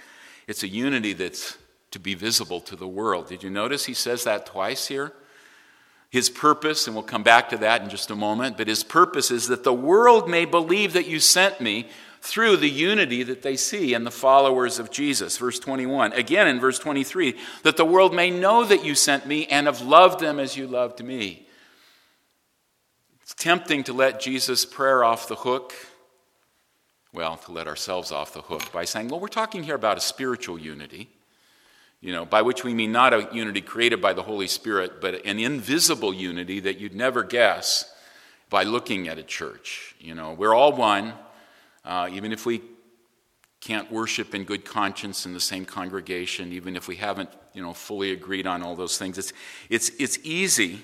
it's 0.46 0.62
a 0.62 0.68
unity 0.68 1.12
that's 1.12 1.58
to 1.90 1.98
be 1.98 2.14
visible 2.14 2.60
to 2.60 2.76
the 2.76 2.88
world. 2.88 3.28
Did 3.28 3.42
you 3.42 3.50
notice 3.50 3.84
he 3.84 3.94
says 3.94 4.24
that 4.24 4.46
twice 4.46 4.86
here? 4.86 5.12
His 6.10 6.28
purpose, 6.28 6.86
and 6.86 6.96
we'll 6.96 7.04
come 7.04 7.22
back 7.22 7.50
to 7.50 7.58
that 7.58 7.82
in 7.82 7.88
just 7.88 8.10
a 8.10 8.16
moment, 8.16 8.56
but 8.56 8.68
his 8.68 8.82
purpose 8.82 9.30
is 9.30 9.46
that 9.48 9.64
the 9.64 9.72
world 9.72 10.28
may 10.28 10.44
believe 10.44 10.92
that 10.92 11.06
you 11.06 11.20
sent 11.20 11.60
me 11.60 11.88
through 12.20 12.56
the 12.56 12.68
unity 12.68 13.22
that 13.22 13.42
they 13.42 13.56
see 13.56 13.94
in 13.94 14.04
the 14.04 14.10
followers 14.10 14.78
of 14.78 14.90
Jesus. 14.90 15.38
Verse 15.38 15.58
21. 15.58 16.12
Again 16.12 16.48
in 16.48 16.60
verse 16.60 16.78
23, 16.78 17.36
that 17.62 17.76
the 17.76 17.84
world 17.84 18.14
may 18.14 18.30
know 18.30 18.64
that 18.64 18.84
you 18.84 18.94
sent 18.94 19.26
me 19.26 19.46
and 19.46 19.66
have 19.66 19.80
loved 19.80 20.20
them 20.20 20.38
as 20.38 20.56
you 20.56 20.66
loved 20.66 21.02
me. 21.02 21.46
It's 23.30 23.44
tempting 23.44 23.84
to 23.84 23.92
let 23.92 24.18
Jesus' 24.18 24.64
prayer 24.64 25.04
off 25.04 25.28
the 25.28 25.36
hook. 25.36 25.72
Well, 27.12 27.36
to 27.36 27.52
let 27.52 27.68
ourselves 27.68 28.10
off 28.10 28.34
the 28.34 28.42
hook 28.42 28.72
by 28.72 28.84
saying, 28.84 29.06
well, 29.06 29.20
we're 29.20 29.28
talking 29.28 29.62
here 29.62 29.76
about 29.76 29.96
a 29.96 30.00
spiritual 30.00 30.58
unity, 30.58 31.08
you 32.00 32.12
know, 32.12 32.24
by 32.24 32.42
which 32.42 32.64
we 32.64 32.74
mean 32.74 32.90
not 32.90 33.14
a 33.14 33.28
unity 33.32 33.60
created 33.60 34.02
by 34.02 34.14
the 34.14 34.24
Holy 34.24 34.48
Spirit, 34.48 35.00
but 35.00 35.24
an 35.24 35.38
invisible 35.38 36.12
unity 36.12 36.58
that 36.58 36.80
you'd 36.80 36.92
never 36.92 37.22
guess 37.22 37.94
by 38.48 38.64
looking 38.64 39.06
at 39.06 39.16
a 39.16 39.22
church. 39.22 39.94
You 40.00 40.16
know, 40.16 40.32
we're 40.32 40.52
all 40.52 40.72
one, 40.72 41.12
uh, 41.84 42.08
even 42.10 42.32
if 42.32 42.46
we 42.46 42.60
can't 43.60 43.92
worship 43.92 44.34
in 44.34 44.42
good 44.42 44.64
conscience 44.64 45.24
in 45.24 45.34
the 45.34 45.40
same 45.40 45.64
congregation, 45.64 46.52
even 46.52 46.74
if 46.74 46.88
we 46.88 46.96
haven't, 46.96 47.30
you 47.54 47.62
know, 47.62 47.74
fully 47.74 48.10
agreed 48.10 48.48
on 48.48 48.64
all 48.64 48.74
those 48.74 48.98
things. 48.98 49.18
It's, 49.18 49.32
it's, 49.68 49.90
it's 50.00 50.18
easy 50.24 50.80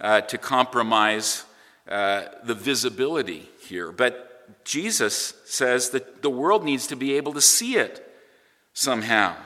uh, 0.00 0.20
to 0.20 0.38
compromise 0.38 1.46
uh, 1.88 2.24
the 2.44 2.54
visibility 2.54 3.48
here. 3.66 3.92
But 3.92 4.64
Jesus 4.64 5.34
says 5.44 5.90
that 5.90 6.22
the 6.22 6.30
world 6.30 6.64
needs 6.64 6.86
to 6.88 6.96
be 6.96 7.14
able 7.14 7.32
to 7.34 7.40
see 7.40 7.76
it 7.76 8.06
somehow. 8.72 9.36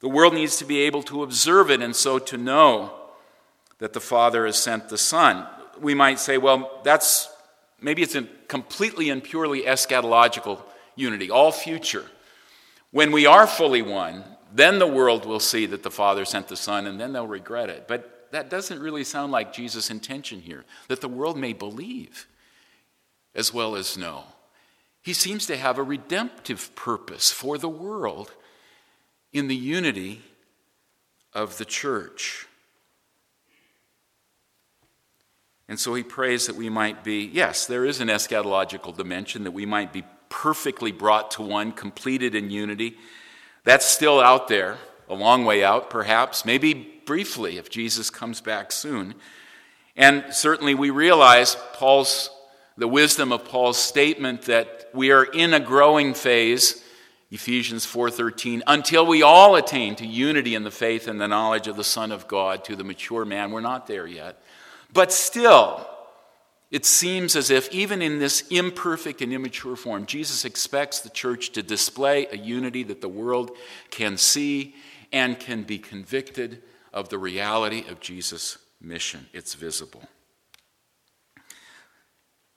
The 0.00 0.08
world 0.08 0.34
needs 0.34 0.56
to 0.58 0.64
be 0.64 0.80
able 0.80 1.02
to 1.04 1.22
observe 1.22 1.70
it 1.70 1.80
and 1.80 1.96
so 1.96 2.18
to 2.18 2.36
know 2.36 2.92
that 3.78 3.92
the 3.92 4.00
Father 4.00 4.46
has 4.46 4.58
sent 4.58 4.88
the 4.88 4.98
Son. 4.98 5.46
We 5.80 5.94
might 5.94 6.18
say, 6.18 6.38
well, 6.38 6.80
that's 6.84 7.28
maybe 7.80 8.02
it's 8.02 8.14
a 8.14 8.22
completely 8.48 9.10
and 9.10 9.22
purely 9.22 9.62
eschatological 9.62 10.60
unity, 10.96 11.30
all 11.30 11.52
future. 11.52 12.04
When 12.90 13.12
we 13.12 13.26
are 13.26 13.46
fully 13.46 13.82
one, 13.82 14.24
then 14.52 14.78
the 14.78 14.86
world 14.86 15.26
will 15.26 15.40
see 15.40 15.66
that 15.66 15.82
the 15.82 15.90
Father 15.90 16.24
sent 16.24 16.48
the 16.48 16.56
Son 16.56 16.86
and 16.86 17.00
then 17.00 17.12
they'll 17.12 17.26
regret 17.26 17.70
it. 17.70 17.88
But 17.88 18.13
that 18.34 18.50
doesn't 18.50 18.80
really 18.80 19.04
sound 19.04 19.30
like 19.30 19.52
Jesus' 19.52 19.90
intention 19.90 20.40
here, 20.40 20.64
that 20.88 21.00
the 21.00 21.08
world 21.08 21.38
may 21.38 21.52
believe 21.52 22.26
as 23.32 23.54
well 23.54 23.76
as 23.76 23.96
know. 23.96 24.24
He 25.02 25.12
seems 25.12 25.46
to 25.46 25.56
have 25.56 25.78
a 25.78 25.84
redemptive 25.84 26.74
purpose 26.74 27.30
for 27.30 27.58
the 27.58 27.68
world 27.68 28.32
in 29.32 29.46
the 29.46 29.54
unity 29.54 30.20
of 31.32 31.58
the 31.58 31.64
church. 31.64 32.48
And 35.68 35.78
so 35.78 35.94
he 35.94 36.02
prays 36.02 36.48
that 36.48 36.56
we 36.56 36.68
might 36.68 37.04
be, 37.04 37.30
yes, 37.32 37.66
there 37.66 37.84
is 37.84 38.00
an 38.00 38.08
eschatological 38.08 38.96
dimension, 38.96 39.44
that 39.44 39.52
we 39.52 39.64
might 39.64 39.92
be 39.92 40.02
perfectly 40.28 40.90
brought 40.90 41.30
to 41.30 41.42
one, 41.42 41.70
completed 41.70 42.34
in 42.34 42.50
unity. 42.50 42.96
That's 43.62 43.86
still 43.86 44.20
out 44.20 44.48
there, 44.48 44.78
a 45.08 45.14
long 45.14 45.44
way 45.44 45.62
out, 45.64 45.90
perhaps. 45.90 46.44
Maybe 46.44 46.74
briefly 47.04 47.58
if 47.58 47.70
Jesus 47.70 48.10
comes 48.10 48.40
back 48.40 48.72
soon. 48.72 49.14
And 49.96 50.24
certainly 50.30 50.74
we 50.74 50.90
realize 50.90 51.56
Paul's 51.74 52.30
the 52.76 52.88
wisdom 52.88 53.30
of 53.30 53.44
Paul's 53.44 53.78
statement 53.78 54.42
that 54.42 54.90
we 54.92 55.12
are 55.12 55.24
in 55.24 55.54
a 55.54 55.60
growing 55.60 56.14
phase 56.14 56.82
Ephesians 57.30 57.86
4:13 57.86 58.62
until 58.66 59.06
we 59.06 59.22
all 59.22 59.56
attain 59.56 59.96
to 59.96 60.06
unity 60.06 60.54
in 60.54 60.62
the 60.62 60.70
faith 60.70 61.08
and 61.08 61.20
the 61.20 61.28
knowledge 61.28 61.66
of 61.66 61.76
the 61.76 61.84
son 61.84 62.12
of 62.12 62.28
God 62.28 62.64
to 62.64 62.76
the 62.76 62.84
mature 62.84 63.24
man 63.24 63.50
we're 63.50 63.60
not 63.60 63.86
there 63.86 64.06
yet 64.06 64.40
but 64.92 65.12
still 65.12 65.88
it 66.70 66.84
seems 66.84 67.36
as 67.36 67.50
if 67.50 67.72
even 67.72 68.02
in 68.02 68.18
this 68.18 68.42
imperfect 68.48 69.22
and 69.22 69.32
immature 69.32 69.76
form 69.76 70.06
Jesus 70.06 70.44
expects 70.44 71.00
the 71.00 71.10
church 71.10 71.50
to 71.52 71.62
display 71.62 72.26
a 72.30 72.36
unity 72.36 72.82
that 72.84 73.00
the 73.00 73.08
world 73.08 73.52
can 73.90 74.16
see 74.16 74.74
and 75.14 75.38
can 75.38 75.62
be 75.62 75.78
convicted 75.78 76.60
of 76.92 77.08
the 77.08 77.16
reality 77.16 77.84
of 77.88 78.00
Jesus' 78.00 78.58
mission. 78.80 79.28
It's 79.32 79.54
visible. 79.54 80.02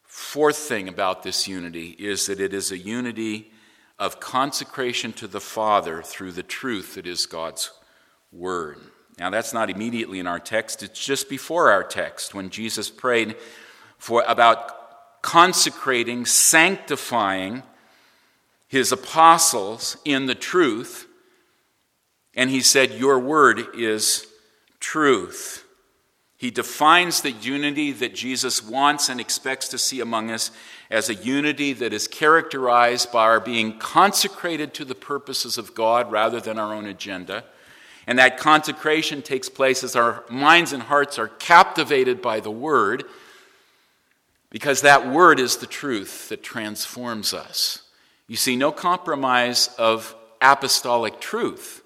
Fourth 0.01 0.57
thing 0.57 0.87
about 0.87 1.21
this 1.21 1.47
unity 1.47 1.95
is 1.99 2.25
that 2.25 2.39
it 2.39 2.55
is 2.55 2.71
a 2.71 2.77
unity 2.77 3.51
of 3.99 4.19
consecration 4.19 5.13
to 5.13 5.27
the 5.27 5.39
Father 5.39 6.01
through 6.01 6.31
the 6.31 6.41
truth 6.41 6.95
that 6.95 7.05
is 7.05 7.27
God's 7.27 7.71
Word. 8.31 8.79
Now, 9.19 9.29
that's 9.29 9.53
not 9.53 9.69
immediately 9.69 10.17
in 10.17 10.25
our 10.25 10.39
text, 10.39 10.81
it's 10.81 11.03
just 11.03 11.29
before 11.29 11.71
our 11.71 11.83
text 11.83 12.33
when 12.33 12.49
Jesus 12.49 12.89
prayed 12.89 13.35
for, 13.99 14.23
about 14.27 15.21
consecrating, 15.21 16.25
sanctifying 16.25 17.61
his 18.67 18.91
apostles 18.91 19.97
in 20.05 20.25
the 20.25 20.35
truth 20.35 21.06
and 22.37 22.51
he 22.51 22.61
said, 22.61 22.91
Your 22.91 23.19
word 23.19 23.75
is 23.75 24.27
truth. 24.79 25.65
He 26.37 26.51
defines 26.51 27.21
the 27.21 27.31
unity 27.31 27.91
that 27.93 28.13
Jesus 28.13 28.63
wants 28.63 29.09
and 29.09 29.19
expects 29.19 29.69
to 29.69 29.79
see 29.79 29.99
among 29.99 30.29
us 30.29 30.51
as 30.91 31.09
a 31.09 31.15
unity 31.15 31.73
that 31.73 31.93
is 31.93 32.07
characterized 32.07 33.11
by 33.11 33.23
our 33.23 33.39
being 33.39 33.79
consecrated 33.79 34.75
to 34.75 34.85
the 34.85 34.95
purposes 34.95 35.57
of 35.57 35.73
God 35.73 36.11
rather 36.11 36.39
than 36.39 36.59
our 36.59 36.75
own 36.75 36.85
agenda. 36.85 37.43
And 38.05 38.19
that 38.19 38.37
consecration 38.37 39.23
takes 39.23 39.49
place 39.49 39.83
as 39.83 39.95
our 39.95 40.23
minds 40.29 40.73
and 40.73 40.83
hearts 40.83 41.17
are 41.17 41.27
captivated 41.27 42.21
by 42.21 42.39
the 42.39 42.51
Word, 42.51 43.03
because 44.51 44.81
that 44.81 45.11
Word 45.11 45.39
is 45.39 45.57
the 45.57 45.65
truth 45.65 46.29
that 46.29 46.43
transforms 46.43 47.33
us. 47.33 47.81
You 48.27 48.35
see, 48.35 48.55
no 48.55 48.71
compromise 48.71 49.71
of 49.79 50.15
apostolic 50.39 51.19
truth 51.19 51.81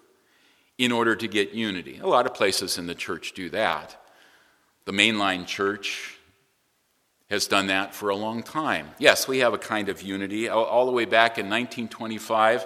in 0.85 0.91
order 0.91 1.15
to 1.15 1.27
get 1.27 1.51
unity. 1.51 1.99
A 2.01 2.07
lot 2.07 2.25
of 2.25 2.33
places 2.33 2.79
in 2.79 2.87
the 2.87 2.95
church 2.95 3.33
do 3.33 3.51
that. 3.51 4.03
The 4.85 4.91
mainline 4.91 5.45
church 5.45 6.17
has 7.29 7.45
done 7.45 7.67
that 7.67 7.93
for 7.93 8.09
a 8.09 8.15
long 8.15 8.41
time. 8.41 8.89
Yes, 8.97 9.27
we 9.27 9.39
have 9.39 9.53
a 9.53 9.59
kind 9.59 9.89
of 9.89 10.01
unity. 10.01 10.49
All 10.49 10.87
the 10.87 10.91
way 10.91 11.05
back 11.05 11.37
in 11.37 11.45
1925, 11.45 12.65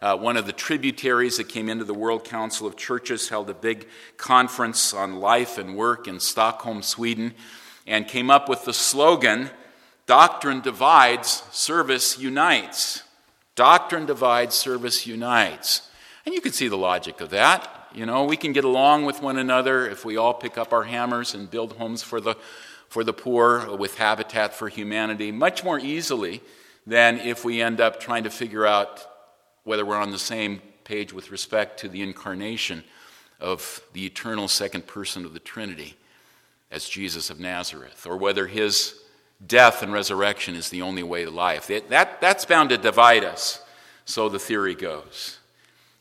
uh, 0.00 0.16
one 0.16 0.36
of 0.36 0.46
the 0.46 0.52
tributaries 0.52 1.38
that 1.38 1.48
came 1.48 1.68
into 1.68 1.84
the 1.84 1.92
World 1.92 2.24
Council 2.24 2.68
of 2.68 2.76
Churches 2.76 3.30
held 3.30 3.50
a 3.50 3.54
big 3.54 3.88
conference 4.16 4.94
on 4.94 5.16
life 5.16 5.58
and 5.58 5.76
work 5.76 6.06
in 6.06 6.20
Stockholm, 6.20 6.82
Sweden, 6.82 7.34
and 7.84 8.06
came 8.06 8.30
up 8.30 8.48
with 8.48 8.64
the 8.64 8.72
slogan 8.72 9.50
Doctrine 10.06 10.60
divides, 10.60 11.42
service 11.50 12.16
unites. 12.16 13.02
Doctrine 13.56 14.06
divides, 14.06 14.54
service 14.54 15.04
unites. 15.04 15.82
And 16.26 16.34
you 16.34 16.40
can 16.40 16.52
see 16.52 16.66
the 16.66 16.76
logic 16.76 17.20
of 17.20 17.30
that. 17.30 17.88
You 17.94 18.04
know, 18.04 18.24
we 18.24 18.36
can 18.36 18.52
get 18.52 18.64
along 18.64 19.04
with 19.04 19.22
one 19.22 19.38
another 19.38 19.88
if 19.88 20.04
we 20.04 20.16
all 20.16 20.34
pick 20.34 20.58
up 20.58 20.72
our 20.72 20.82
hammers 20.82 21.34
and 21.34 21.48
build 21.48 21.74
homes 21.74 22.02
for 22.02 22.20
the, 22.20 22.34
for 22.88 23.04
the 23.04 23.12
poor 23.12 23.76
with 23.76 23.96
Habitat 23.96 24.52
for 24.52 24.68
Humanity 24.68 25.30
much 25.30 25.62
more 25.62 25.78
easily 25.78 26.42
than 26.84 27.20
if 27.20 27.44
we 27.44 27.62
end 27.62 27.80
up 27.80 28.00
trying 28.00 28.24
to 28.24 28.30
figure 28.30 28.66
out 28.66 29.06
whether 29.62 29.86
we're 29.86 29.96
on 29.96 30.10
the 30.10 30.18
same 30.18 30.60
page 30.84 31.12
with 31.12 31.30
respect 31.30 31.80
to 31.80 31.88
the 31.88 32.02
incarnation 32.02 32.82
of 33.40 33.80
the 33.92 34.04
eternal 34.04 34.48
second 34.48 34.86
person 34.86 35.24
of 35.24 35.32
the 35.32 35.40
Trinity 35.40 35.96
as 36.70 36.88
Jesus 36.88 37.30
of 37.30 37.38
Nazareth, 37.38 38.06
or 38.06 38.16
whether 38.16 38.46
his 38.46 39.00
death 39.46 39.82
and 39.82 39.92
resurrection 39.92 40.54
is 40.54 40.70
the 40.70 40.82
only 40.82 41.02
way 41.02 41.24
to 41.24 41.30
life. 41.30 41.66
That, 41.66 42.20
that's 42.20 42.44
bound 42.44 42.70
to 42.70 42.78
divide 42.78 43.24
us, 43.24 43.62
so 44.04 44.28
the 44.28 44.38
theory 44.38 44.74
goes. 44.74 45.38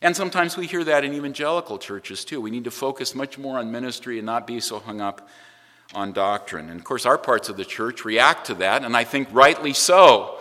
And 0.05 0.15
sometimes 0.15 0.55
we 0.55 0.67
hear 0.67 0.83
that 0.83 1.03
in 1.03 1.15
evangelical 1.15 1.79
churches 1.79 2.23
too. 2.23 2.39
We 2.39 2.51
need 2.51 2.65
to 2.65 2.71
focus 2.71 3.15
much 3.15 3.39
more 3.39 3.57
on 3.57 3.71
ministry 3.71 4.19
and 4.19 4.25
not 4.27 4.45
be 4.45 4.59
so 4.59 4.77
hung 4.77 5.01
up 5.01 5.27
on 5.95 6.13
doctrine. 6.13 6.69
And 6.69 6.79
of 6.79 6.85
course, 6.85 7.07
our 7.07 7.17
parts 7.17 7.49
of 7.49 7.57
the 7.57 7.65
church 7.65 8.05
react 8.05 8.45
to 8.45 8.53
that, 8.53 8.83
and 8.83 8.95
I 8.95 9.03
think 9.03 9.27
rightly 9.31 9.73
so. 9.73 10.37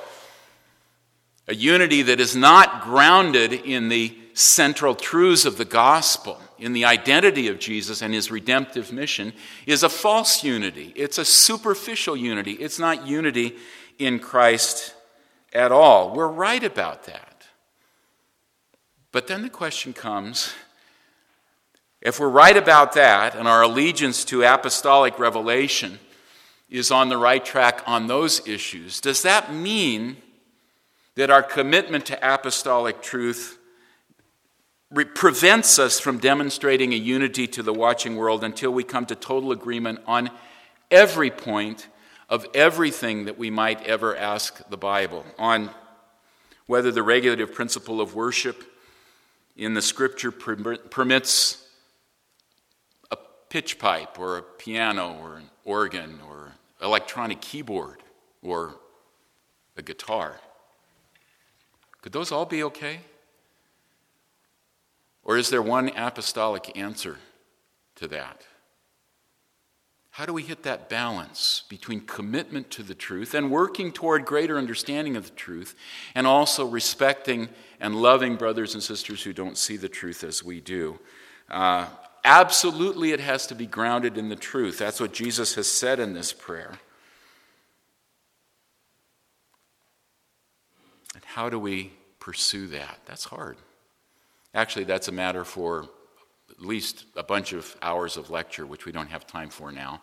A 1.49 1.54
unity 1.54 2.02
that 2.02 2.21
is 2.21 2.37
not 2.37 2.83
grounded 2.83 3.54
in 3.54 3.88
the 3.88 4.14
central 4.35 4.94
truths 4.94 5.47
of 5.47 5.56
the 5.56 5.64
gospel, 5.64 6.38
in 6.59 6.75
the 6.75 6.85
identity 6.85 7.49
of 7.49 7.59
Jesus 7.59 8.02
and 8.02 8.12
his 8.12 8.30
redemptive 8.30 8.92
mission, 8.92 9.33
is 9.64 9.83
a 9.83 9.88
false 9.88 10.44
unity. 10.44 10.92
It's 10.94 11.16
a 11.16 11.25
superficial 11.25 12.18
unity. 12.18 12.52
It's 12.52 12.78
not 12.78 13.06
unity 13.06 13.56
in 13.99 14.18
Christ 14.18 14.92
at 15.54 15.73
all. 15.73 16.14
We're 16.14 16.28
right 16.28 16.62
about 16.62 17.04
that. 17.04 17.33
But 19.14 19.28
then 19.28 19.42
the 19.42 19.49
question 19.49 19.92
comes 19.92 20.52
if 22.02 22.18
we're 22.18 22.28
right 22.28 22.56
about 22.56 22.94
that 22.94 23.37
and 23.37 23.47
our 23.47 23.62
allegiance 23.62 24.25
to 24.25 24.42
apostolic 24.42 25.21
revelation 25.21 26.00
is 26.68 26.90
on 26.90 27.11
the 27.11 27.16
right 27.16 27.44
track 27.44 27.85
on 27.87 28.09
those 28.09 28.44
issues, 28.49 29.00
does 29.00 29.23
that 29.23 29.54
mean 29.54 30.16
that 31.14 31.30
our 31.30 31.44
commitment 31.44 32.06
to 32.06 32.35
apostolic 32.35 33.02
truth 33.02 33.56
prevents 35.14 35.78
us 35.78 36.00
from 36.00 36.18
demonstrating 36.18 36.92
a 36.92 36.97
unity 36.97 37.47
to 37.47 37.62
the 37.62 37.73
watching 37.73 38.16
world 38.16 38.42
until 38.42 38.73
we 38.73 38.83
come 38.83 39.06
to 39.06 39.14
total 39.14 39.52
agreement 39.52 40.00
on 40.09 40.28
every 40.90 41.30
point 41.30 41.87
of 42.28 42.44
everything 42.52 43.26
that 43.26 43.38
we 43.38 43.49
might 43.49 43.80
ever 43.87 44.16
ask 44.16 44.68
the 44.71 44.76
Bible, 44.76 45.25
on 45.38 45.71
whether 46.66 46.90
the 46.90 47.04
regulative 47.04 47.54
principle 47.54 48.00
of 48.00 48.16
worship 48.16 48.73
in 49.56 49.75
the 49.75 49.82
scripture 49.82 50.30
permits 50.30 51.66
a 53.11 53.16
pitch 53.49 53.78
pipe 53.78 54.18
or 54.18 54.38
a 54.38 54.42
piano 54.42 55.16
or 55.20 55.37
an 55.37 55.50
organ 55.64 56.18
or 56.28 56.52
electronic 56.82 57.40
keyboard 57.40 58.02
or 58.42 58.75
a 59.76 59.82
guitar. 59.82 60.40
Could 62.02 62.12
those 62.12 62.32
all 62.32 62.46
be 62.46 62.62
okay? 62.64 63.00
Or 65.23 65.38
is 65.38 65.49
there 65.50 65.62
one 65.62 65.88
apostolic 65.96 66.76
answer 66.76 67.18
to 67.96 68.08
that? 68.08 68.42
How 70.14 70.26
do 70.26 70.33
we 70.33 70.44
hit 70.44 70.62
that 70.62 70.88
balance 70.88 71.64
between 71.68 72.02
commitment 72.02 72.71
to 72.71 72.85
the 72.85 72.94
truth 72.94 73.35
and 73.35 73.50
working 73.50 73.90
toward 73.90 74.25
greater 74.25 74.59
understanding 74.59 75.16
of 75.16 75.25
the 75.25 75.35
truth 75.35 75.75
and 76.14 76.25
also 76.25 76.64
respecting 76.64 77.49
and 77.80 77.97
loving 77.97 78.37
brothers 78.37 78.75
and 78.75 78.83
sisters 78.83 79.25
who 79.25 79.33
don't 79.33 79.59
see 79.59 79.76
the 79.76 79.88
truth 79.88 80.23
as 80.23 80.44
we 80.44 80.61
do? 80.61 81.00
Uh, 81.50 81.88
Absolutely, 82.25 83.11
it 83.11 83.18
has 83.18 83.44
to 83.49 83.56
be 83.56 83.66
grounded 83.66 84.16
in 84.16 84.28
the 84.28 84.37
truth. 84.37 84.78
That's 84.78 85.00
what 85.00 85.12
Jesus 85.12 85.56
has 85.56 85.66
said 85.66 85.99
in 85.99 86.14
this 86.14 86.33
prayer. 86.33 86.78
And 91.12 91.25
how 91.25 91.50
do 91.50 91.59
we 91.59 91.92
pursue 92.21 92.68
that? 92.68 93.00
That's 93.04 93.25
hard. 93.25 93.56
Actually, 94.54 94.85
that's 94.85 95.09
a 95.09 95.12
matter 95.12 95.44
for 95.44 95.88
at 96.58 96.64
least 96.64 97.04
a 97.16 97.23
bunch 97.23 97.52
of 97.52 97.76
hours 97.82 98.16
of 98.16 98.30
lecture, 98.30 98.66
which 98.66 98.87
we 98.87 98.92
don't 98.92 99.11
have 99.11 99.26
time 99.26 99.50
for 99.50 99.73
now. 99.73 100.00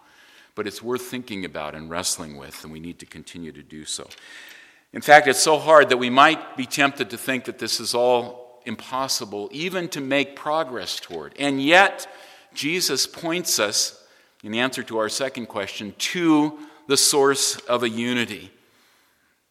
But 0.55 0.67
it's 0.67 0.81
worth 0.81 1.03
thinking 1.03 1.45
about 1.45 1.75
and 1.75 1.89
wrestling 1.89 2.37
with, 2.37 2.63
and 2.63 2.73
we 2.73 2.79
need 2.79 2.99
to 2.99 3.05
continue 3.05 3.51
to 3.51 3.63
do 3.63 3.85
so. 3.85 4.07
In 4.93 5.01
fact, 5.01 5.27
it's 5.27 5.39
so 5.39 5.57
hard 5.57 5.89
that 5.89 5.97
we 5.97 6.09
might 6.09 6.57
be 6.57 6.65
tempted 6.65 7.09
to 7.11 7.17
think 7.17 7.45
that 7.45 7.59
this 7.59 7.79
is 7.79 7.93
all 7.93 8.61
impossible 8.65 9.49
even 9.51 9.87
to 9.89 10.01
make 10.01 10.35
progress 10.35 10.99
toward. 10.99 11.33
And 11.39 11.61
yet, 11.63 12.07
Jesus 12.53 13.07
points 13.07 13.59
us, 13.59 13.97
in 14.43 14.53
answer 14.53 14.83
to 14.83 14.97
our 14.97 15.09
second 15.09 15.47
question, 15.47 15.95
to 15.97 16.59
the 16.87 16.97
source 16.97 17.57
of 17.61 17.83
a 17.83 17.89
unity 17.89 18.51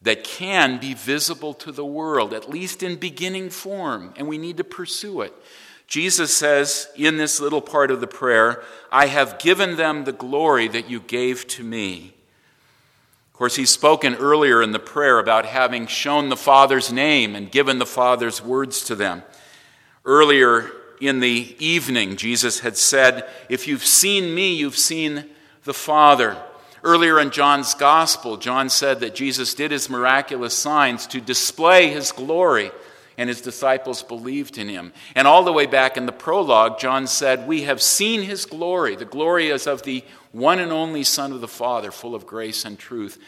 that 0.03 0.23
can 0.23 0.79
be 0.79 0.93
visible 0.93 1.53
to 1.55 1.71
the 1.71 1.85
world, 1.85 2.33
at 2.33 2.49
least 2.49 2.83
in 2.83 2.95
beginning 2.95 3.49
form, 3.49 4.13
and 4.17 4.27
we 4.27 4.37
need 4.37 4.57
to 4.57 4.63
pursue 4.63 5.21
it. 5.21 5.33
Jesus 5.91 6.33
says 6.33 6.87
in 6.95 7.17
this 7.17 7.41
little 7.41 7.59
part 7.59 7.91
of 7.91 7.99
the 7.99 8.07
prayer, 8.07 8.63
I 8.93 9.07
have 9.07 9.39
given 9.39 9.75
them 9.75 10.05
the 10.05 10.13
glory 10.13 10.69
that 10.69 10.89
you 10.89 11.01
gave 11.01 11.45
to 11.49 11.65
me 11.65 12.13
Of 13.27 13.33
course, 13.33 13.57
he's 13.57 13.71
spoken 13.71 14.15
earlier 14.15 14.61
in 14.61 14.71
the 14.71 14.79
prayer 14.79 15.19
about 15.19 15.45
having 15.45 15.87
shown 15.87 16.29
the 16.29 16.37
Father's 16.37 16.93
name 16.93 17.35
and 17.35 17.51
given 17.51 17.77
the 17.77 17.85
Father's 17.85 18.41
words 18.41 18.85
to 18.85 18.95
them. 18.95 19.23
Earlier 20.05 20.71
in 21.01 21.19
the 21.19 21.57
evening, 21.59 22.15
Jesus 22.15 22.61
had 22.61 22.77
said, 22.77 23.27
If 23.49 23.67
you've 23.67 23.85
seen 23.85 24.33
me, 24.33 24.55
you've 24.55 24.77
seen 24.77 25.25
the 25.65 25.73
Father. 25.73 26.37
Earlier 26.85 27.19
in 27.19 27.31
John's 27.31 27.73
Gospel, 27.73 28.37
John 28.37 28.69
said 28.69 29.01
that 29.01 29.13
Jesus 29.13 29.53
did 29.53 29.71
his 29.71 29.89
miraculous 29.89 30.57
signs 30.57 31.05
to 31.07 31.19
display 31.19 31.89
his 31.89 32.13
glory, 32.13 32.71
and 33.21 33.29
his 33.29 33.39
disciples 33.39 34.01
believed 34.01 34.57
in 34.57 34.67
him. 34.67 34.91
And 35.13 35.27
all 35.27 35.43
the 35.43 35.53
way 35.53 35.67
back 35.67 35.95
in 35.95 36.07
the 36.07 36.11
prologue, 36.11 36.79
John 36.79 37.05
said, 37.05 37.47
We 37.47 37.61
have 37.63 37.79
seen 37.79 38.23
his 38.23 38.47
glory. 38.47 38.95
The 38.95 39.05
glory 39.05 39.49
is 39.49 39.67
of 39.67 39.83
the 39.83 40.03
one 40.31 40.57
and 40.57 40.71
only 40.71 41.03
Son 41.03 41.31
of 41.31 41.39
the 41.39 41.47
Father, 41.47 41.91
full 41.91 42.15
of 42.15 42.25
grace 42.25 42.65
and 42.65 42.79
truth. 42.79 43.19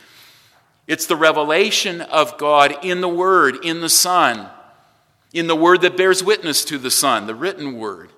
It's 0.87 1.05
the 1.05 1.15
revelation 1.15 2.01
of 2.01 2.39
God 2.39 2.75
in 2.83 3.01
the 3.01 3.07
Word, 3.07 3.63
in 3.63 3.81
the 3.81 3.89
Son, 3.89 4.49
in 5.31 5.45
the 5.45 5.55
Word 5.55 5.81
that 5.81 5.95
bears 5.95 6.23
witness 6.23 6.65
to 6.65 6.79
the 6.79 6.89
Son, 6.89 7.27
the 7.27 7.35
written 7.35 7.77
Word, 7.77 8.09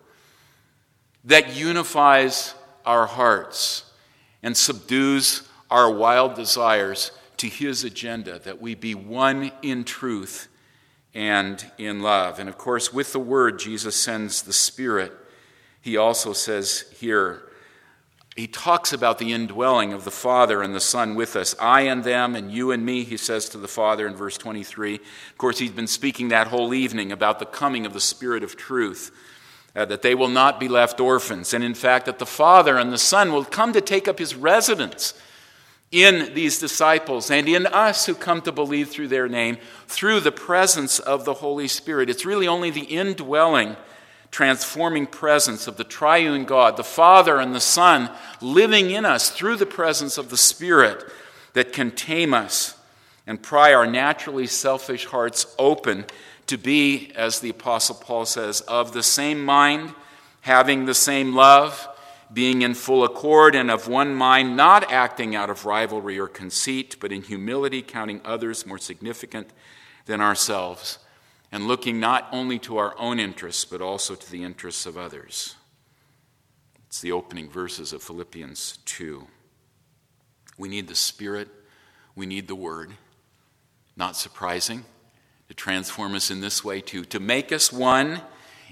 that 1.25 1.57
unifies 1.57 2.55
our 2.85 3.05
hearts 3.05 3.83
and 4.41 4.55
subdues 4.55 5.41
our 5.69 5.91
wild 5.91 6.35
desires 6.35 7.11
to 7.35 7.49
His 7.49 7.83
agenda, 7.83 8.39
that 8.39 8.61
we 8.61 8.75
be 8.75 8.95
one 8.95 9.51
in 9.61 9.83
truth 9.83 10.47
and 11.15 11.65
in 11.77 12.01
love. 12.01 12.37
And 12.39 12.49
of 12.49 12.57
course, 12.57 12.93
with 12.93 13.13
the 13.13 13.19
Word, 13.19 13.57
Jesus 13.57 13.95
sends 13.95 14.43
the 14.43 14.53
Spirit. 14.53 15.13
He 15.81 15.95
also 15.97 16.33
says 16.33 16.85
here, 16.99 17.41
he 18.35 18.47
talks 18.47 18.91
about 18.91 19.17
the 19.17 19.31
indwelling 19.31 19.93
of 19.93 20.03
the 20.03 20.11
Father 20.11 20.61
and 20.61 20.75
the 20.75 20.81
Son 20.81 21.15
with 21.15 21.37
us. 21.37 21.55
I 21.57 21.81
and 21.81 22.03
them, 22.03 22.35
and 22.35 22.51
you 22.51 22.71
and 22.71 22.85
me, 22.85 23.05
he 23.05 23.15
says 23.15 23.47
to 23.49 23.57
the 23.57 23.69
Father 23.69 24.05
in 24.05 24.13
verse 24.13 24.37
23. 24.37 24.95
Of 24.95 25.37
course, 25.37 25.57
he's 25.57 25.71
been 25.71 25.87
speaking 25.87 26.27
that 26.27 26.47
whole 26.47 26.73
evening 26.73 27.13
about 27.13 27.39
the 27.39 27.45
coming 27.45 27.85
of 27.85 27.93
the 27.93 28.01
Spirit 28.01 28.43
of 28.43 28.57
truth, 28.57 29.15
uh, 29.73 29.85
that 29.85 30.01
they 30.01 30.15
will 30.15 30.27
not 30.27 30.59
be 30.59 30.67
left 30.67 30.99
orphans, 30.99 31.53
and 31.53 31.63
in 31.63 31.73
fact, 31.73 32.07
that 32.07 32.19
the 32.19 32.25
Father 32.25 32.77
and 32.77 32.91
the 32.91 32.97
Son 32.97 33.31
will 33.31 33.45
come 33.45 33.71
to 33.71 33.79
take 33.79 34.05
up 34.05 34.19
his 34.19 34.35
residence 34.35 35.13
in 35.91 36.33
these 36.33 36.59
disciples 36.59 37.31
and 37.31 37.47
in 37.47 37.65
us 37.67 38.05
who 38.05 38.15
come 38.15 38.41
to 38.41 38.51
believe 38.51 38.89
through 38.89 39.07
their 39.07 39.29
name 39.29 39.57
through 39.87 40.19
the 40.19 40.31
presence 40.31 40.99
of 40.99 41.25
the 41.25 41.35
Holy 41.35 41.67
Spirit. 41.67 42.09
It's 42.09 42.25
really 42.25 42.47
only 42.47 42.69
the 42.69 42.81
indwelling 42.81 43.75
transforming 44.31 45.07
presence 45.07 45.67
of 45.67 45.77
the 45.77 45.83
triune 45.85 46.43
God, 46.43 46.75
the 46.75 46.83
Father 46.83 47.39
and 47.39 47.55
the 47.55 47.61
Son, 47.61 48.09
living 48.41 48.91
in 48.91 49.05
us 49.05 49.29
through 49.29 49.55
the 49.55 49.65
presence 49.65 50.17
of 50.17 50.29
the 50.29 50.37
Spirit 50.37 51.05
that 51.53 51.71
can 51.71 51.89
tame 51.91 52.33
us 52.33 52.77
and 53.25 53.41
pry 53.41 53.73
our 53.73 53.87
naturally 53.87 54.47
selfish 54.47 55.05
hearts 55.05 55.55
open 55.57 56.05
to 56.47 56.57
be, 56.57 57.11
as 57.15 57.39
the 57.39 57.49
Apostle 57.49 57.95
Paul 57.95 58.25
says, 58.25 58.61
of 58.61 58.91
the 58.91 59.03
same 59.03 59.43
mind, 59.43 59.93
having 60.41 60.85
the 60.85 60.93
same 60.93 61.33
love, 61.33 61.87
being 62.33 62.61
in 62.61 62.73
full 62.73 63.03
accord 63.03 63.55
and 63.55 63.69
of 63.69 63.87
one 63.87 64.13
mind, 64.15 64.57
not 64.57 64.91
acting 64.91 65.35
out 65.35 65.49
of 65.49 65.65
rivalry 65.65 66.19
or 66.19 66.27
conceit, 66.27 66.97
but 66.99 67.11
in 67.11 67.21
humility, 67.21 67.81
counting 67.81 68.21
others 68.25 68.65
more 68.65 68.77
significant 68.77 69.49
than 70.05 70.21
ourselves 70.21 70.99
and 71.51 71.67
looking 71.67 71.99
not 71.99 72.27
only 72.31 72.59
to 72.59 72.77
our 72.77 72.93
own 72.99 73.19
interests, 73.19 73.65
but 73.65 73.81
also 73.81 74.15
to 74.15 74.31
the 74.31 74.43
interests 74.43 74.85
of 74.85 74.97
others. 74.97 75.55
It's 76.87 76.99
the 76.99 77.11
opening 77.11 77.49
verses 77.49 77.93
of 77.93 78.03
Philippians 78.03 78.79
2. 78.85 79.25
We 80.57 80.69
need 80.69 80.87
the 80.87 80.95
Spirit, 80.95 81.47
we 82.15 82.25
need 82.25 82.47
the 82.47 82.55
Word. 82.55 82.91
Not 83.95 84.17
surprising 84.17 84.83
to 85.47 85.53
transform 85.53 86.15
us 86.15 86.29
in 86.29 86.41
this 86.41 86.63
way, 86.63 86.81
too, 86.81 87.05
to 87.05 87.19
make 87.19 87.51
us 87.51 87.71
one 87.71 88.21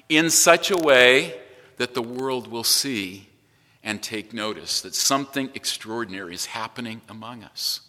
in 0.10 0.30
such 0.30 0.70
a 0.70 0.78
way 0.78 1.39
that 1.78 1.94
the 1.94 2.02
world 2.02 2.48
will 2.48 2.63
see 2.63 3.30
and 3.84 4.02
take 4.02 4.34
notice 4.34 4.82
that 4.82 4.96
something 4.96 5.50
extraordinary 5.54 6.34
is 6.34 6.46
happening 6.48 7.02
among 7.10 7.43
us. 7.43 7.82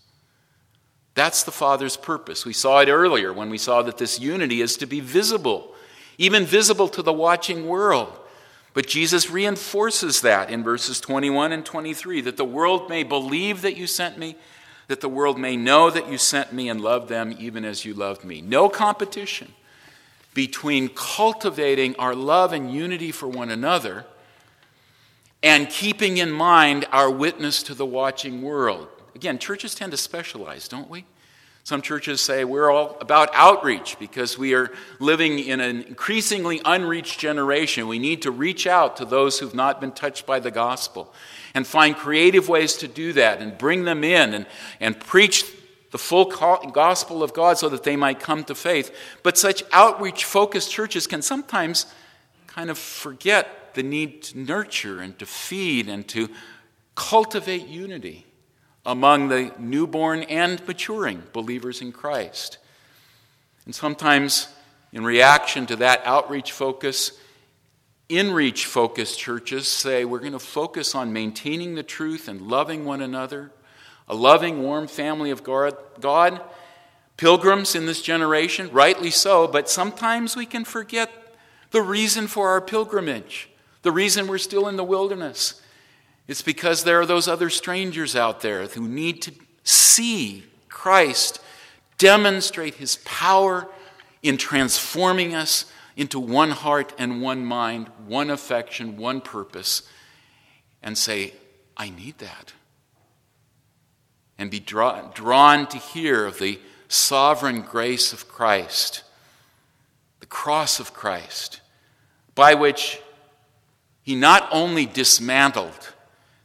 That's 1.15 1.45
the 1.45 1.53
Father's 1.53 1.97
purpose. 1.97 2.45
We 2.45 2.53
saw 2.53 2.81
it 2.81 2.89
earlier 2.89 3.33
when 3.33 3.49
we 3.49 3.59
saw 3.59 3.83
that 3.83 3.99
this 3.99 4.19
unity 4.19 4.61
is 4.61 4.77
to 4.79 4.87
be 4.87 4.99
visible, 4.99 5.73
even 6.19 6.45
visible 6.45 6.89
to 6.89 7.03
the 7.03 7.13
watching 7.13 7.69
world. 7.69 8.19
But 8.73 8.89
Jesus 8.89 9.31
reinforces 9.31 10.23
that 10.23 10.51
in 10.51 10.65
verses 10.65 11.01
21 11.01 11.53
and 11.53 11.65
23 11.65 12.23
that 12.23 12.37
the 12.37 12.45
world 12.45 12.91
may 12.91 13.05
believe 13.05 13.63
that 13.63 13.77
you 13.77 13.87
sent 13.87 14.19
me, 14.19 14.35
that 14.89 15.01
the 15.01 15.09
world 15.09 15.39
may 15.39 15.57
know 15.57 15.91
that 15.91 16.11
you 16.11 16.19
sent 16.19 16.53
me 16.53 16.69
and 16.69 16.81
love 16.81 17.07
them 17.07 17.37
even 17.39 17.65
as 17.65 17.85
you 17.85 17.95
loved 17.95 18.25
me. 18.25 18.41
No 18.41 18.69
competition 18.69 19.53
between 20.35 20.89
cultivating 20.89 21.95
our 21.97 22.17
love 22.17 22.53
and 22.53 22.75
unity 22.75 23.13
for 23.13 23.29
one 23.29 23.51
another 23.51 24.05
and 25.45 25.69
keeping 25.69 26.17
in 26.17 26.33
mind 26.33 26.87
our 26.91 27.11
witness 27.11 27.63
to 27.65 27.75
the 27.75 27.85
watching 27.85 28.41
world. 28.41 28.89
Again, 29.15 29.39
churches 29.39 29.75
tend 29.75 29.93
to 29.93 29.99
specialize, 29.99 30.69
don't 30.69 30.89
we? 30.89 31.05
Some 31.65 31.83
churches 31.83 32.23
say 32.23 32.45
we're 32.45 32.71
all 32.71 32.97
about 33.01 33.29
outreach 33.35 33.99
because 33.99 34.39
we 34.39 34.55
are 34.55 34.71
living 35.01 35.39
in 35.39 35.61
an 35.61 35.83
increasingly 35.83 36.63
unreached 36.65 37.21
generation. 37.21 37.89
We 37.89 37.99
need 37.99 38.23
to 38.23 38.31
reach 38.31 38.67
out 38.67 38.97
to 38.97 39.05
those 39.05 39.39
who've 39.39 39.55
not 39.55 39.83
been 39.83 39.93
touched 39.93 40.25
by 40.25 40.41
the 40.41 40.51
gospel 40.51 41.13
and 41.55 41.67
find 41.67 41.95
creative 41.95 42.49
ways 42.49 42.75
to 42.79 42.89
do 42.89 43.13
that 43.13 43.43
and 43.43 43.57
bring 43.57 43.85
them 43.85 44.03
in 44.03 44.33
and, 44.33 44.47
and 44.81 44.99
preach 44.99 45.45
the 45.91 45.99
full 45.99 46.25
gospel 46.25 47.23
of 47.23 47.35
God 47.35 47.59
so 47.59 47.69
that 47.69 47.83
they 47.83 47.97
might 47.97 48.19
come 48.19 48.45
to 48.45 48.55
faith. 48.55 48.95
But 49.23 49.37
such 49.37 49.63
outreach 49.73 50.25
focused 50.25 50.71
churches 50.71 51.07
can 51.07 51.21
sometimes 51.21 51.85
kind 52.47 52.71
of 52.71 52.79
forget 52.79 53.64
the 53.75 53.83
need 53.83 54.23
to 54.25 54.39
nurture 54.39 55.01
and 55.01 55.19
to 55.19 55.27
feed 55.27 55.89
and 55.89 56.07
to 56.09 56.29
cultivate 56.95 57.67
unity 57.67 58.27
among 58.87 59.29
the 59.29 59.53
newborn 59.59 60.23
and 60.25 60.67
maturing 60.67 61.23
believers 61.33 61.81
in 61.81 61.93
Christ. 61.93 62.59
And 63.65 63.75
sometimes, 63.75 64.49
in 64.93 65.05
reaction 65.05 65.67
to 65.67 65.77
that 65.77 66.03
outreach 66.05 66.53
focus, 66.53 67.19
in 68.09 68.33
reach 68.33 68.67
focused 68.67 69.19
churches 69.19 69.67
say 69.67 70.05
we're 70.05 70.19
going 70.19 70.33
to 70.33 70.39
focus 70.39 70.95
on 70.95 71.13
maintaining 71.13 71.75
the 71.75 71.83
truth 71.83 72.29
and 72.29 72.43
loving 72.43 72.85
one 72.85 73.01
another, 73.01 73.51
a 74.07 74.15
loving, 74.15 74.63
warm 74.63 74.87
family 74.87 75.31
of 75.31 75.43
God. 75.43 76.41
Pilgrims 77.17 77.75
in 77.75 77.87
this 77.87 78.03
generation, 78.03 78.69
rightly 78.71 79.11
so, 79.11 79.47
but 79.47 79.71
sometimes 79.71 80.37
we 80.37 80.45
can 80.45 80.65
forget 80.65 81.11
the 81.71 81.81
reason 81.81 82.27
for 82.27 82.49
our 82.49 82.61
pilgrimage, 82.61 83.49
the 83.85 83.93
reason 83.93 84.27
we're 84.27 84.39
still 84.39 84.67
in 84.67 84.77
the 84.77 84.83
wilderness. 84.83 85.61
It's 86.27 86.43
because 86.43 86.83
there 86.83 87.01
are 87.01 87.07
those 87.07 87.29
other 87.29 87.51
strangers 87.51 88.17
out 88.17 88.41
there 88.41 88.67
who 88.67 88.89
need 88.89 89.23
to 89.23 89.33
see 89.63 90.45
Christ 90.69 91.39
demonstrate 91.99 92.75
his 92.75 92.97
power 93.05 93.69
in 94.23 94.39
transforming 94.39 95.35
us 95.35 95.67
into 95.97 96.19
one 96.19 96.51
heart 96.51 96.95
and 96.99 97.21
one 97.23 97.45
mind, 97.45 97.89
one 98.07 98.31
affection, 98.31 98.97
one 98.97 99.21
purpose, 99.21 99.83
and 100.83 100.97
say, 100.97 101.35
I 101.77 101.91
need 101.91 102.19
that. 102.19 102.55
And 104.39 104.51
be 104.51 104.61
draw, 104.61 105.03
drawn 105.13 105.67
to 105.69 105.77
hear 105.77 106.25
of 106.25 106.39
the 106.39 106.59
sovereign 106.89 107.61
grace 107.61 108.15
of 108.15 108.29
Christ, 108.29 109.05
the 110.21 110.27
cross 110.27 110.81
of 110.81 110.95
Christ, 110.95 111.61
by 112.35 112.55
which 112.55 112.99
he 114.05 114.15
not 114.15 114.49
only 114.53 114.87
dismantled 114.87 115.95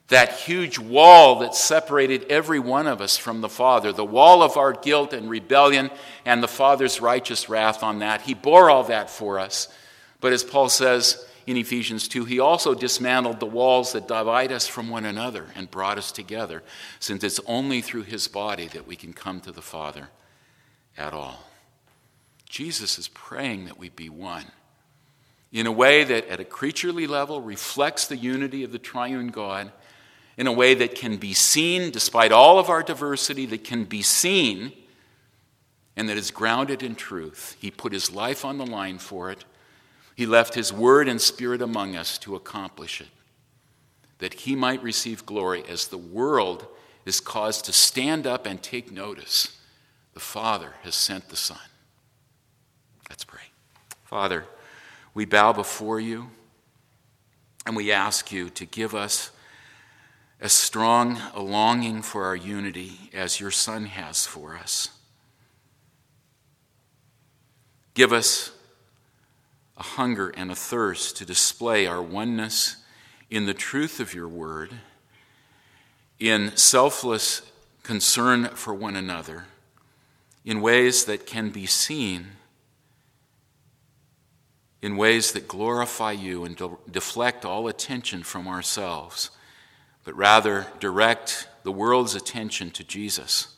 that 0.07 0.33
huge 0.33 0.79
wall 0.79 1.39
that 1.39 1.53
separated 1.53 2.25
every 2.29 2.59
one 2.59 2.87
of 2.87 2.99
us 2.99 3.15
from 3.15 3.41
the 3.41 3.49
Father, 3.49 3.91
the 3.91 4.03
wall 4.03 4.41
of 4.41 4.57
our 4.57 4.73
guilt 4.73 5.13
and 5.13 5.29
rebellion 5.29 5.91
and 6.25 6.41
the 6.41 6.47
Father's 6.47 6.99
righteous 6.99 7.47
wrath 7.47 7.83
on 7.83 7.99
that. 7.99 8.21
He 8.21 8.33
bore 8.33 8.71
all 8.71 8.83
that 8.85 9.09
for 9.09 9.37
us. 9.37 9.67
But 10.19 10.33
as 10.33 10.43
Paul 10.43 10.69
says 10.69 11.27
in 11.45 11.57
Ephesians 11.57 12.07
2, 12.07 12.25
he 12.25 12.39
also 12.39 12.73
dismantled 12.73 13.39
the 13.39 13.45
walls 13.45 13.91
that 13.91 14.07
divide 14.07 14.51
us 14.51 14.67
from 14.67 14.89
one 14.89 15.05
another 15.05 15.47
and 15.55 15.69
brought 15.69 15.97
us 15.97 16.11
together, 16.11 16.63
since 16.99 17.23
it's 17.23 17.39
only 17.45 17.81
through 17.81 18.03
his 18.03 18.27
body 18.27 18.67
that 18.69 18.87
we 18.87 18.95
can 18.95 19.13
come 19.13 19.39
to 19.41 19.51
the 19.51 19.61
Father 19.61 20.09
at 20.97 21.13
all. 21.13 21.43
Jesus 22.47 22.97
is 22.97 23.09
praying 23.09 23.65
that 23.65 23.77
we 23.77 23.89
be 23.89 24.09
one 24.09 24.45
in 25.51 25.65
a 25.65 25.71
way 25.71 26.03
that, 26.03 26.27
at 26.27 26.39
a 26.39 26.45
creaturely 26.45 27.07
level, 27.07 27.41
reflects 27.41 28.05
the 28.05 28.17
unity 28.17 28.63
of 28.63 28.71
the 28.71 28.79
triune 28.79 29.29
God 29.29 29.71
in 30.37 30.47
a 30.47 30.53
way 30.53 30.73
that 30.75 30.95
can 30.95 31.17
be 31.17 31.33
seen, 31.33 31.91
despite 31.91 32.31
all 32.31 32.59
of 32.59 32.69
our 32.69 32.83
diversity, 32.83 33.45
that 33.47 33.63
can 33.63 33.83
be 33.83 34.01
seen 34.01 34.71
and 35.97 36.07
that 36.07 36.17
is 36.17 36.31
grounded 36.31 36.81
in 36.81 36.95
truth. 36.95 37.57
He 37.59 37.71
put 37.71 37.91
his 37.91 38.09
life 38.09 38.45
on 38.45 38.57
the 38.57 38.65
line 38.65 38.99
for 38.99 39.31
it. 39.31 39.43
He 40.15 40.25
left 40.25 40.53
his 40.53 40.71
word 40.71 41.09
and 41.09 41.19
spirit 41.19 41.61
among 41.61 41.95
us 41.95 42.17
to 42.19 42.35
accomplish 42.35 43.01
it, 43.01 43.09
that 44.19 44.33
he 44.33 44.55
might 44.55 44.81
receive 44.81 45.25
glory 45.25 45.63
as 45.67 45.87
the 45.87 45.97
world 45.97 46.67
is 47.05 47.19
caused 47.19 47.65
to 47.65 47.73
stand 47.73 48.25
up 48.25 48.45
and 48.45 48.61
take 48.61 48.91
notice. 48.91 49.57
The 50.13 50.19
Father 50.19 50.75
has 50.83 50.95
sent 50.95 51.29
the 51.29 51.35
Son. 51.35 51.57
Let's 53.09 53.25
pray. 53.25 53.41
Father, 54.05 54.45
we 55.19 55.25
bow 55.25 55.51
before 55.51 55.99
you 55.99 56.29
and 57.65 57.75
we 57.75 57.91
ask 57.91 58.31
you 58.31 58.49
to 58.49 58.65
give 58.65 58.95
us 58.95 59.31
as 60.39 60.53
strong 60.53 61.19
a 61.33 61.41
longing 61.41 62.01
for 62.01 62.23
our 62.23 62.37
unity 62.37 63.11
as 63.13 63.37
your 63.37 63.51
Son 63.51 63.87
has 63.87 64.25
for 64.25 64.55
us. 64.55 64.87
Give 67.95 68.13
us 68.13 68.51
a 69.75 69.83
hunger 69.83 70.29
and 70.37 70.49
a 70.49 70.55
thirst 70.55 71.17
to 71.17 71.25
display 71.25 71.85
our 71.85 72.01
oneness 72.01 72.77
in 73.29 73.45
the 73.45 73.53
truth 73.53 73.99
of 73.99 74.13
your 74.13 74.29
word, 74.29 74.71
in 76.17 76.55
selfless 76.55 77.41
concern 77.83 78.45
for 78.55 78.73
one 78.73 78.95
another, 78.95 79.47
in 80.45 80.61
ways 80.61 81.03
that 81.03 81.25
can 81.25 81.49
be 81.49 81.65
seen, 81.65 82.27
in 84.81 84.97
ways 84.97 85.31
that 85.33 85.47
glorify 85.47 86.11
you 86.11 86.45
and 86.45 86.59
deflect 86.89 87.45
all 87.45 87.67
attention 87.67 88.23
from 88.23 88.47
ourselves 88.47 89.31
but 90.09 90.15
rather 90.15 90.65
direct 90.79 91.47
the 91.61 91.71
world's 91.71 92.15
attention 92.15 92.71
to 92.71 92.83
Jesus, 92.83 93.55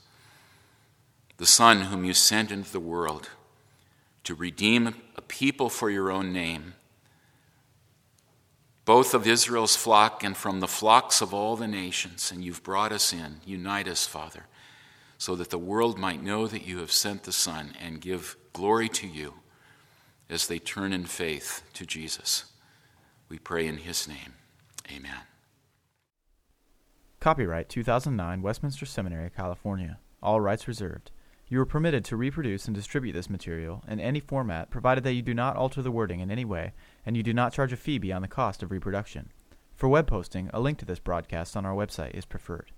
the 1.37 1.45
Son 1.45 1.83
whom 1.83 2.03
you 2.03 2.13
sent 2.13 2.51
into 2.51 2.69
the 2.69 2.79
world 2.79 3.29
to 4.25 4.35
redeem 4.35 4.95
a 5.15 5.21
people 5.21 5.69
for 5.69 5.89
your 5.89 6.11
own 6.11 6.33
name, 6.33 6.73
both 8.83 9.13
of 9.13 9.25
Israel's 9.25 9.77
flock 9.77 10.25
and 10.25 10.35
from 10.35 10.59
the 10.59 10.67
flocks 10.67 11.21
of 11.21 11.33
all 11.33 11.55
the 11.55 11.69
nations. 11.69 12.33
And 12.33 12.43
you've 12.43 12.63
brought 12.63 12.91
us 12.91 13.13
in. 13.13 13.37
Unite 13.45 13.87
us, 13.87 14.05
Father, 14.05 14.47
so 15.17 15.35
that 15.35 15.51
the 15.51 15.57
world 15.57 15.97
might 15.97 16.21
know 16.21 16.47
that 16.47 16.67
you 16.67 16.79
have 16.79 16.91
sent 16.91 17.23
the 17.23 17.31
Son 17.31 17.73
and 17.79 18.01
give 18.01 18.35
glory 18.51 18.89
to 18.89 19.07
you 19.07 19.35
as 20.31 20.47
they 20.47 20.57
turn 20.57 20.93
in 20.93 21.03
faith 21.03 21.61
to 21.73 21.85
Jesus. 21.85 22.45
We 23.29 23.37
pray 23.37 23.67
in 23.67 23.77
his 23.77 24.07
name. 24.07 24.33
Amen. 24.89 25.21
Copyright 27.19 27.69
2009 27.69 28.41
Westminster 28.41 28.85
Seminary, 28.85 29.29
California. 29.29 29.99
All 30.23 30.41
rights 30.41 30.67
reserved. 30.67 31.11
You 31.47 31.59
are 31.59 31.65
permitted 31.65 32.05
to 32.05 32.15
reproduce 32.15 32.65
and 32.65 32.73
distribute 32.73 33.11
this 33.11 33.29
material 33.29 33.83
in 33.87 33.99
any 33.99 34.21
format 34.21 34.69
provided 34.69 35.03
that 35.03 35.13
you 35.13 35.21
do 35.21 35.33
not 35.33 35.57
alter 35.57 35.81
the 35.81 35.91
wording 35.91 36.21
in 36.21 36.31
any 36.31 36.45
way 36.45 36.73
and 37.05 37.17
you 37.17 37.23
do 37.23 37.33
not 37.33 37.53
charge 37.53 37.73
a 37.73 37.77
fee 37.77 37.97
beyond 37.97 38.23
the 38.23 38.29
cost 38.29 38.63
of 38.63 38.71
reproduction. 38.71 39.31
For 39.75 39.89
web 39.89 40.07
posting, 40.07 40.49
a 40.53 40.61
link 40.61 40.77
to 40.79 40.85
this 40.85 40.99
broadcast 40.99 41.57
on 41.57 41.65
our 41.65 41.75
website 41.75 42.15
is 42.15 42.25
preferred. 42.25 42.71